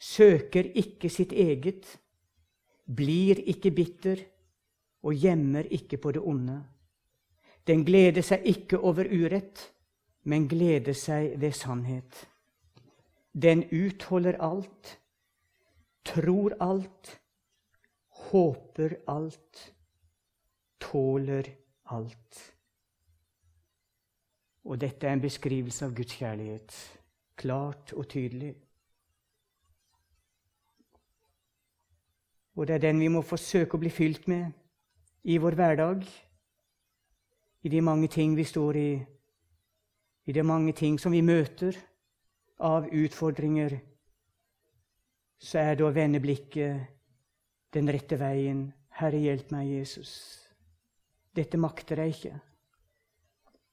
søker 0.00 0.70
ikke 0.80 1.10
sitt 1.12 1.32
eget, 1.36 1.84
blir 2.86 3.42
ikke 3.52 3.70
bitter 3.74 4.22
og 5.04 5.18
gjemmer 5.18 5.68
ikke 5.68 5.98
på 6.00 6.12
det 6.16 6.22
onde. 6.24 6.56
Den 7.66 7.84
gleder 7.84 8.24
seg 8.24 8.46
ikke 8.48 8.80
over 8.80 9.04
urett, 9.04 9.66
men 10.24 10.48
gleder 10.48 10.96
seg 10.96 11.34
ved 11.40 11.52
sannhet. 11.52 12.24
Den 13.32 13.66
utholder 13.68 14.40
alt, 14.40 14.96
tror 16.04 16.56
alt, 16.60 17.12
håper 18.30 18.96
alt, 19.08 19.74
tåler 20.90 21.48
alt. 21.94 22.40
Og 24.64 24.80
dette 24.80 25.06
er 25.06 25.16
en 25.16 25.22
beskrivelse 25.22 25.86
av 25.86 25.94
Guds 25.96 26.18
kjærlighet 26.18 26.74
klart 27.40 27.92
og 27.96 28.08
tydelig. 28.08 28.54
Og 32.54 32.66
det 32.66 32.74
er 32.74 32.82
den 32.84 33.00
vi 33.00 33.08
må 33.08 33.22
forsøke 33.24 33.78
å 33.78 33.80
bli 33.80 33.92
fylt 33.92 34.26
med 34.28 34.50
i 35.24 35.38
vår 35.40 35.56
hverdag, 35.56 36.02
i 37.62 37.68
de 37.68 37.80
mange 37.84 38.08
ting 38.08 38.34
vi 38.36 38.44
står 38.44 38.76
i, 38.76 38.90
i 40.26 40.32
de 40.32 40.42
mange 40.44 40.72
ting 40.76 40.98
som 41.00 41.12
vi 41.12 41.22
møter 41.24 41.76
av 42.60 42.88
utfordringer. 42.92 43.78
Så 45.40 45.58
er 45.58 45.76
det 45.76 45.86
å 45.86 45.94
vende 45.96 46.20
blikket 46.20 47.72
den 47.72 47.88
rette 47.88 48.18
veien. 48.20 48.66
Herre, 49.00 49.20
hjelp 49.20 49.52
meg, 49.54 49.68
Jesus. 49.78 50.39
Dette 51.36 51.58
makter 51.58 52.02
jeg 52.02 52.16
ikke. 52.16 52.34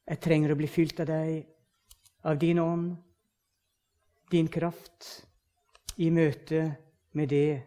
Jeg 0.07 0.21
trenger 0.23 0.53
å 0.53 0.57
bli 0.59 0.69
fylt 0.71 0.99
av 1.03 1.09
deg, 1.09 1.41
av 2.23 2.37
din 2.39 2.59
ånd 2.59 2.95
din 4.31 4.47
kraft 4.51 5.25
i 5.97 6.09
møte 6.11 6.75
med 7.11 7.29
det 7.31 7.61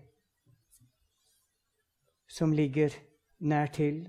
som 2.28 2.52
ligger 2.52 2.94
nær 3.38 3.66
til. 3.74 4.04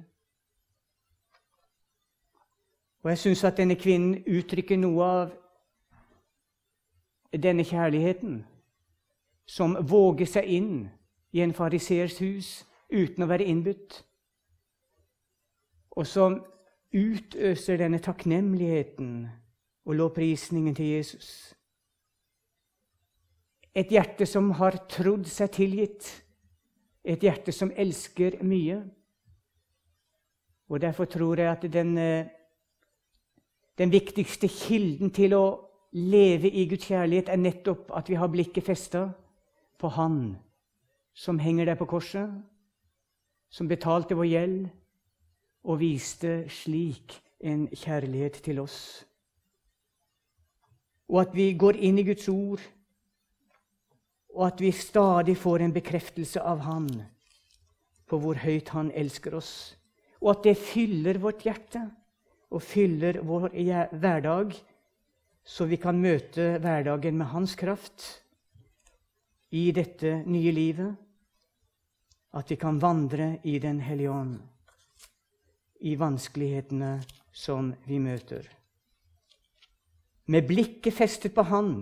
Og 3.01 3.09
jeg 3.09 3.21
syns 3.23 3.43
at 3.47 3.57
denne 3.57 3.79
kvinnen 3.79 4.19
uttrykker 4.27 4.77
noe 4.77 5.05
av 5.05 5.31
denne 7.31 7.63
kjærligheten, 7.65 8.41
som 9.47 9.77
våger 9.87 10.27
seg 10.29 10.51
inn 10.51 10.73
i 11.31 11.41
en 11.41 11.55
fariseers 11.55 12.19
hus 12.21 12.51
uten 12.91 13.23
å 13.23 13.29
være 13.31 13.47
innbudt, 13.47 14.03
og 15.91 16.07
som 16.07 16.39
utøser 16.91 17.79
denne 17.79 17.99
takknemligheten 18.03 19.27
og 19.85 19.95
lovprisningen 19.95 20.75
til 20.75 20.85
Jesus. 20.85 21.53
Et 23.75 23.87
hjerte 23.91 24.27
som 24.27 24.51
har 24.59 24.75
trodd 24.91 25.27
seg 25.31 25.53
tilgitt. 25.55 26.07
Et 27.03 27.21
hjerte 27.23 27.53
som 27.55 27.71
elsker 27.79 28.41
mye. 28.43 28.81
Og 30.69 30.81
Derfor 30.81 31.05
tror 31.05 31.39
jeg 31.39 31.51
at 31.51 31.73
den, 31.73 31.97
eh, 31.97 32.27
den 33.77 33.91
viktigste 33.91 34.47
kilden 34.47 35.11
til 35.11 35.33
å 35.33 35.45
leve 35.91 36.51
i 36.51 36.67
Guds 36.67 36.87
kjærlighet 36.87 37.29
er 37.29 37.37
nettopp 37.37 37.91
at 37.95 38.09
vi 38.09 38.15
har 38.15 38.27
blikket 38.27 38.63
festa 38.63 39.09
på 39.79 39.87
Han 39.87 40.37
som 41.13 41.39
henger 41.39 41.65
der 41.65 41.75
på 41.75 41.85
korset, 41.85 42.29
som 43.49 43.67
betalte 43.67 44.15
vår 44.15 44.25
gjeld 44.25 44.69
og 45.63 45.79
viste 45.81 46.45
slik 46.49 47.17
en 47.39 47.67
kjærlighet 47.67 48.41
til 48.43 48.59
oss. 48.61 49.05
Og 51.11 51.21
at 51.25 51.33
vi 51.35 51.51
går 51.53 51.79
inn 51.83 51.99
i 51.99 52.05
Guds 52.07 52.29
ord 52.31 52.61
og 54.31 54.47
at 54.47 54.61
vi 54.63 54.71
stadig 54.71 55.35
får 55.37 55.65
en 55.65 55.73
bekreftelse 55.75 56.41
av 56.41 56.63
Han 56.67 56.89
på 58.07 58.19
hvor 58.19 58.39
høyt 58.43 58.71
Han 58.75 58.91
elsker 58.95 59.35
oss, 59.35 59.75
og 60.21 60.35
at 60.35 60.43
det 60.47 60.57
fyller 60.59 61.19
vårt 61.19 61.45
hjerte 61.47 61.83
og 62.51 62.63
fyller 62.63 63.21
vår 63.23 63.51
hverdag, 63.91 64.55
så 65.43 65.65
vi 65.65 65.79
kan 65.81 65.99
møte 65.99 66.57
hverdagen 66.61 67.17
med 67.17 67.31
Hans 67.31 67.55
kraft 67.59 68.07
i 69.51 69.71
dette 69.75 70.21
nye 70.27 70.51
livet. 70.51 70.91
At 72.31 72.51
vi 72.51 72.55
kan 72.55 72.77
vandre 72.79 73.41
i 73.43 73.57
Den 73.59 73.81
hellige 73.83 74.11
ånd 74.11 74.37
i 75.81 75.95
vanskelighetene 75.97 76.99
som 77.33 77.71
vi 77.87 77.97
møter. 77.99 78.45
Med 80.31 80.47
blikket 80.47 80.93
festet 80.93 81.33
på 81.35 81.43
Han 81.49 81.73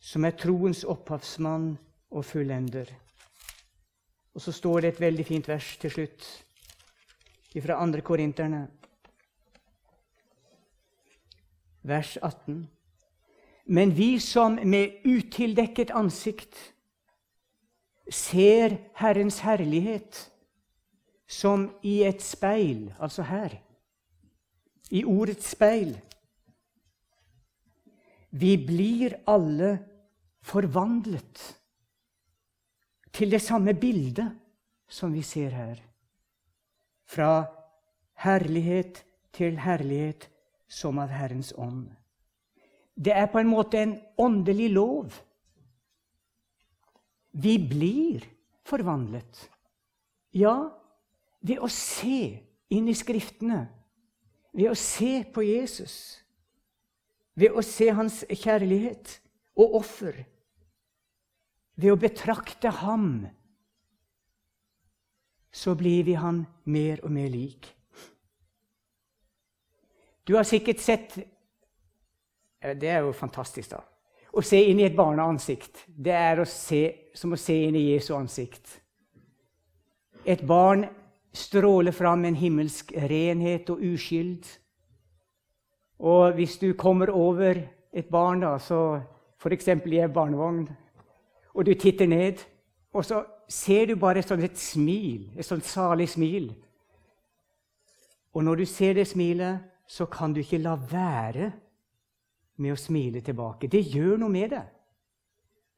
som 0.00 0.24
er 0.24 0.36
troens 0.38 0.84
opphavsmann 0.86 1.72
og 2.14 2.24
fullender. 2.24 2.90
Og 4.34 4.42
så 4.42 4.54
står 4.54 4.80
det 4.80 4.92
et 4.92 5.00
veldig 5.02 5.26
fint 5.26 5.48
vers 5.50 5.74
til 5.82 5.90
slutt 5.90 6.28
fra 7.58 7.80
andre 7.82 8.04
korinterne, 8.06 8.68
vers 11.82 12.12
18. 12.22 12.68
Men 13.66 13.90
vi 13.96 14.20
som 14.22 14.60
med 14.62 15.00
utildekket 15.02 15.90
ansikt 15.90 16.54
ser 18.14 18.76
Herrens 19.00 19.40
herlighet 19.42 20.20
som 21.28 21.68
i 21.84 22.02
et 22.08 22.22
speil, 22.24 22.88
altså 22.98 23.22
her, 23.28 23.52
i 24.90 25.04
ordets 25.04 25.50
speil 25.52 25.98
Vi 28.30 28.56
blir 28.56 29.14
alle 29.28 29.70
forvandlet 30.44 31.42
til 33.12 33.30
det 33.32 33.40
samme 33.42 33.74
bildet 33.74 34.28
som 34.88 35.12
vi 35.12 35.22
ser 35.22 35.50
her. 35.50 35.80
Fra 37.08 37.44
herlighet 38.24 39.04
til 39.32 39.56
herlighet 39.60 40.28
som 40.68 40.98
av 41.00 41.08
Herrens 41.08 41.52
ånd. 41.56 41.88
Det 42.94 43.14
er 43.16 43.28
på 43.32 43.40
en 43.40 43.48
måte 43.48 43.80
en 43.80 43.94
åndelig 44.18 44.70
lov. 44.74 45.14
Vi 47.32 47.56
blir 47.58 48.24
forvandlet. 48.66 49.46
Ja, 50.36 50.68
ved 51.40 51.60
å 51.62 51.68
se 51.72 52.38
inn 52.74 52.88
i 52.90 52.96
Skriftene, 52.96 53.66
ved 54.52 54.72
å 54.72 54.76
se 54.78 55.22
på 55.32 55.44
Jesus, 55.46 55.94
ved 57.38 57.54
å 57.54 57.62
se 57.62 57.90
hans 57.94 58.24
kjærlighet 58.26 59.18
og 59.58 59.78
offer, 59.80 60.24
ved 61.78 61.94
å 61.94 62.00
betrakte 62.00 62.72
ham, 62.80 63.28
så 65.54 65.74
blir 65.78 66.04
vi 66.06 66.16
han 66.18 66.42
mer 66.66 67.00
og 67.06 67.12
mer 67.14 67.30
lik. 67.32 67.68
Du 70.26 70.34
har 70.36 70.44
sikkert 70.44 70.80
sett 70.84 71.18
Det 72.58 72.88
er 72.90 73.04
jo 73.06 73.12
fantastisk, 73.14 73.70
da. 73.70 73.78
Å 74.34 74.42
se 74.42 74.58
inn 74.66 74.80
i 74.80 74.84
et 74.88 74.96
barneansikt 74.96 75.84
det 75.86 76.12
er 76.12 76.40
å 76.42 76.46
se, 76.50 76.80
som 77.14 77.32
å 77.32 77.38
se 77.38 77.54
inn 77.68 77.76
i 77.78 77.92
Jesu 77.92 78.10
ansikt. 78.16 78.72
Et 80.26 80.42
barn 80.42 80.88
stråler 81.38 81.94
fram 81.94 82.24
en 82.24 82.36
himmelsk 82.36 82.92
renhet 83.10 83.70
og 83.70 83.82
uskyld. 83.92 84.44
Og 85.98 86.34
hvis 86.34 86.58
du 86.58 86.72
kommer 86.78 87.10
over 87.10 87.62
et 87.92 88.06
barn, 88.10 88.42
da, 88.42 88.58
så 88.58 89.00
f.eks. 89.38 89.68
i 89.68 89.98
en 89.98 90.12
barnevogn, 90.12 90.68
og 91.54 91.66
du 91.66 91.74
titter 91.74 92.06
ned, 92.06 92.42
og 92.92 93.04
så 93.04 93.24
ser 93.48 93.86
du 93.86 93.96
bare 93.96 94.18
et 94.18 94.28
sånt 94.28 94.44
et 94.44 94.58
smil, 94.58 95.30
et 95.36 95.46
sånt 95.46 95.66
salig 95.66 96.08
smil. 96.08 96.52
Og 98.34 98.44
når 98.44 98.54
du 98.54 98.64
ser 98.64 98.92
det 98.94 99.08
smilet, 99.08 99.58
så 99.86 100.06
kan 100.06 100.32
du 100.32 100.40
ikke 100.40 100.60
la 100.62 100.76
være 100.76 101.52
med 102.58 102.74
å 102.74 102.78
smile 102.78 103.22
tilbake. 103.24 103.70
Det 103.70 103.80
gjør 103.86 104.18
noe 104.20 104.30
med 104.30 104.50
det. 104.52 104.64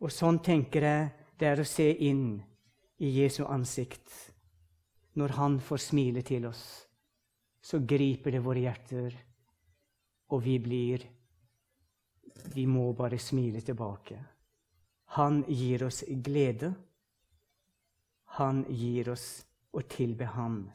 Og 0.01 0.13
sånn 0.13 0.41
tenker 0.43 0.85
jeg 0.85 1.09
det 1.41 1.49
er 1.49 1.61
å 1.61 1.69
se 1.69 1.87
inn 2.09 2.41
i 3.01 3.13
Jesu 3.21 3.45
ansikt. 3.47 4.30
Når 5.15 5.29
Han 5.29 5.61
får 5.61 5.77
smile 5.77 6.23
til 6.23 6.47
oss, 6.47 6.65
så 7.63 7.81
griper 7.87 8.31
det 8.31 8.45
våre 8.45 8.63
hjerter, 8.63 9.17
og 10.31 10.45
vi 10.45 10.59
blir 10.59 11.09
Vi 12.55 12.65
må 12.67 12.93
bare 12.97 13.19
smile 13.19 13.61
tilbake. 13.61 14.17
Han 15.17 15.43
gir 15.49 15.83
oss 15.85 16.05
glede. 16.23 16.71
Han 18.39 18.63
gir 18.71 19.11
oss 19.11 19.43
å 19.75 19.83
tilbe 19.83 20.25
Ham. 20.25 20.71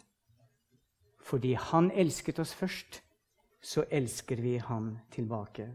Fordi 1.17 1.53
Han 1.53 1.89
elsket 1.91 2.39
oss 2.39 2.53
først, 2.53 3.01
så 3.61 3.85
elsker 3.89 4.41
vi 4.43 4.57
Han 4.57 4.97
tilbake. 5.15 5.69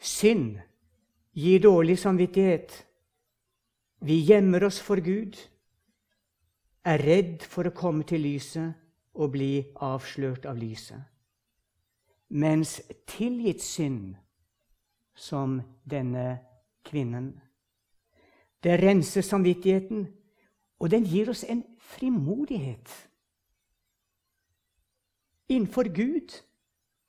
Synd 0.00 0.58
gir 1.40 1.62
dårlig 1.64 1.98
samvittighet. 1.98 2.74
Vi 4.00 4.20
gjemmer 4.24 4.64
oss 4.64 4.80
for 4.80 5.00
Gud, 5.04 5.36
er 6.84 7.02
redd 7.04 7.44
for 7.44 7.68
å 7.68 7.76
komme 7.76 8.06
til 8.08 8.24
lyset 8.24 8.72
og 9.20 9.34
bli 9.34 9.52
avslørt 9.84 10.46
av 10.48 10.56
lyset. 10.60 11.00
Mens 12.30 12.78
tilgitt 13.10 13.62
synd, 13.62 14.14
som 15.14 15.58
denne 15.84 16.38
kvinnen, 16.86 17.34
det 18.64 18.78
renser 18.80 19.24
samvittigheten, 19.24 20.06
og 20.80 20.90
den 20.92 21.04
gir 21.04 21.28
oss 21.32 21.42
en 21.44 21.60
frimodighet 21.92 22.88
innenfor 25.50 25.90
Gud 25.92 26.32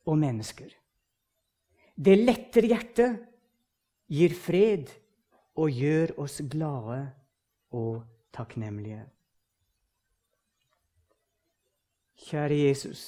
og 0.10 0.17
mennesker. 0.20 0.72
Det 1.96 2.17
letter 2.17 2.67
hjertet, 2.67 3.20
gir 4.12 4.36
fred 4.36 4.91
og 5.56 5.71
gjør 5.71 6.15
oss 6.19 6.41
glade 6.52 7.00
og 7.71 8.02
takknemlige. 8.36 9.06
Kjære 12.21 12.58
Jesus. 12.67 13.04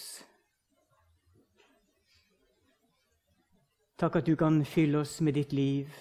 Takk 3.99 4.15
at 4.19 4.27
du 4.27 4.35
kan 4.35 4.63
fylle 4.65 5.03
oss 5.03 5.19
med 5.21 5.37
ditt 5.37 5.53
liv 5.53 5.91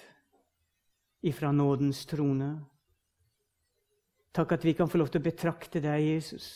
ifra 1.23 1.51
nådens 1.51 2.05
trone. 2.05 2.65
Takk 4.33 4.51
at 4.51 4.65
vi 4.65 4.73
kan 4.73 4.89
få 4.89 4.97
lov 4.97 5.11
til 5.13 5.21
å 5.21 5.27
betrakte 5.29 5.79
deg, 5.83 6.01
Jesus. 6.15 6.47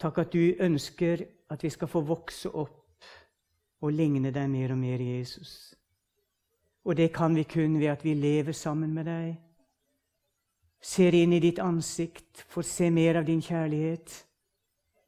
Takk 0.00 0.18
at 0.18 0.32
du 0.34 0.56
ønsker 0.60 1.22
at 1.54 1.62
vi 1.62 1.70
skal 1.70 1.88
få 1.88 2.02
vokse 2.02 2.50
opp 2.50 3.06
og 3.80 3.92
ligne 3.94 4.32
deg 4.34 4.50
mer 4.50 4.74
og 4.74 4.80
mer, 4.80 5.00
Jesus. 5.00 5.74
Og 6.84 6.96
det 6.96 7.12
kan 7.14 7.34
vi 7.36 7.46
kun 7.48 7.78
ved 7.80 7.88
at 7.92 8.04
vi 8.04 8.14
lever 8.14 8.52
sammen 8.52 8.92
med 8.94 9.08
deg, 9.08 9.34
ser 10.84 11.16
inn 11.16 11.32
i 11.32 11.40
ditt 11.40 11.58
ansikt, 11.64 12.44
får 12.52 12.66
se 12.68 12.90
mer 12.92 13.16
av 13.16 13.24
din 13.24 13.40
kjærlighet, 13.40 14.12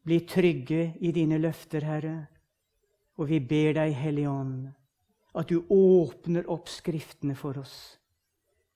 blir 0.06 0.24
trygge 0.24 0.94
i 1.04 1.12
dine 1.12 1.36
løfter, 1.42 1.84
Herre. 1.84 2.16
Og 3.20 3.28
vi 3.28 3.40
ber 3.40 3.74
deg, 3.76 3.92
Hellige 3.92 4.30
Ånd, 4.30 4.70
at 5.36 5.52
du 5.52 5.66
åpner 5.68 6.48
opp 6.52 6.70
Skriftene 6.72 7.36
for 7.36 7.58
oss, 7.60 7.98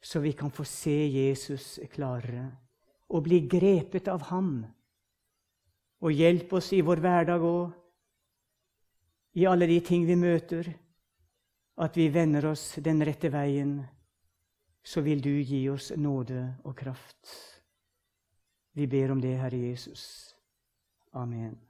så 0.01 0.21
vi 0.21 0.33
kan 0.37 0.53
få 0.53 0.65
se 0.69 0.97
Jesus 1.09 1.79
klarere 1.93 2.51
og 3.11 3.25
bli 3.27 3.41
grepet 3.51 4.09
av 4.09 4.29
Ham. 4.29 4.65
Og 6.01 6.13
hjelp 6.15 6.53
oss 6.57 6.71
i 6.73 6.81
vår 6.85 7.01
hverdag 7.03 7.43
òg 7.45 7.73
i 9.41 9.47
alle 9.47 9.67
de 9.71 9.81
ting 9.85 10.07
vi 10.09 10.17
møter, 10.19 10.69
at 11.81 11.97
vi 11.97 12.09
vender 12.13 12.51
oss 12.51 12.75
den 12.85 13.01
rette 13.05 13.31
veien, 13.33 13.79
så 14.85 15.01
vil 15.01 15.23
du 15.25 15.33
gi 15.41 15.63
oss 15.73 15.91
nåde 15.97 16.43
og 16.65 16.77
kraft. 16.77 17.33
Vi 18.77 18.87
ber 18.87 19.13
om 19.13 19.21
det, 19.21 19.37
Herre 19.41 19.57
Jesus. 19.57 20.05
Amen. 21.13 21.70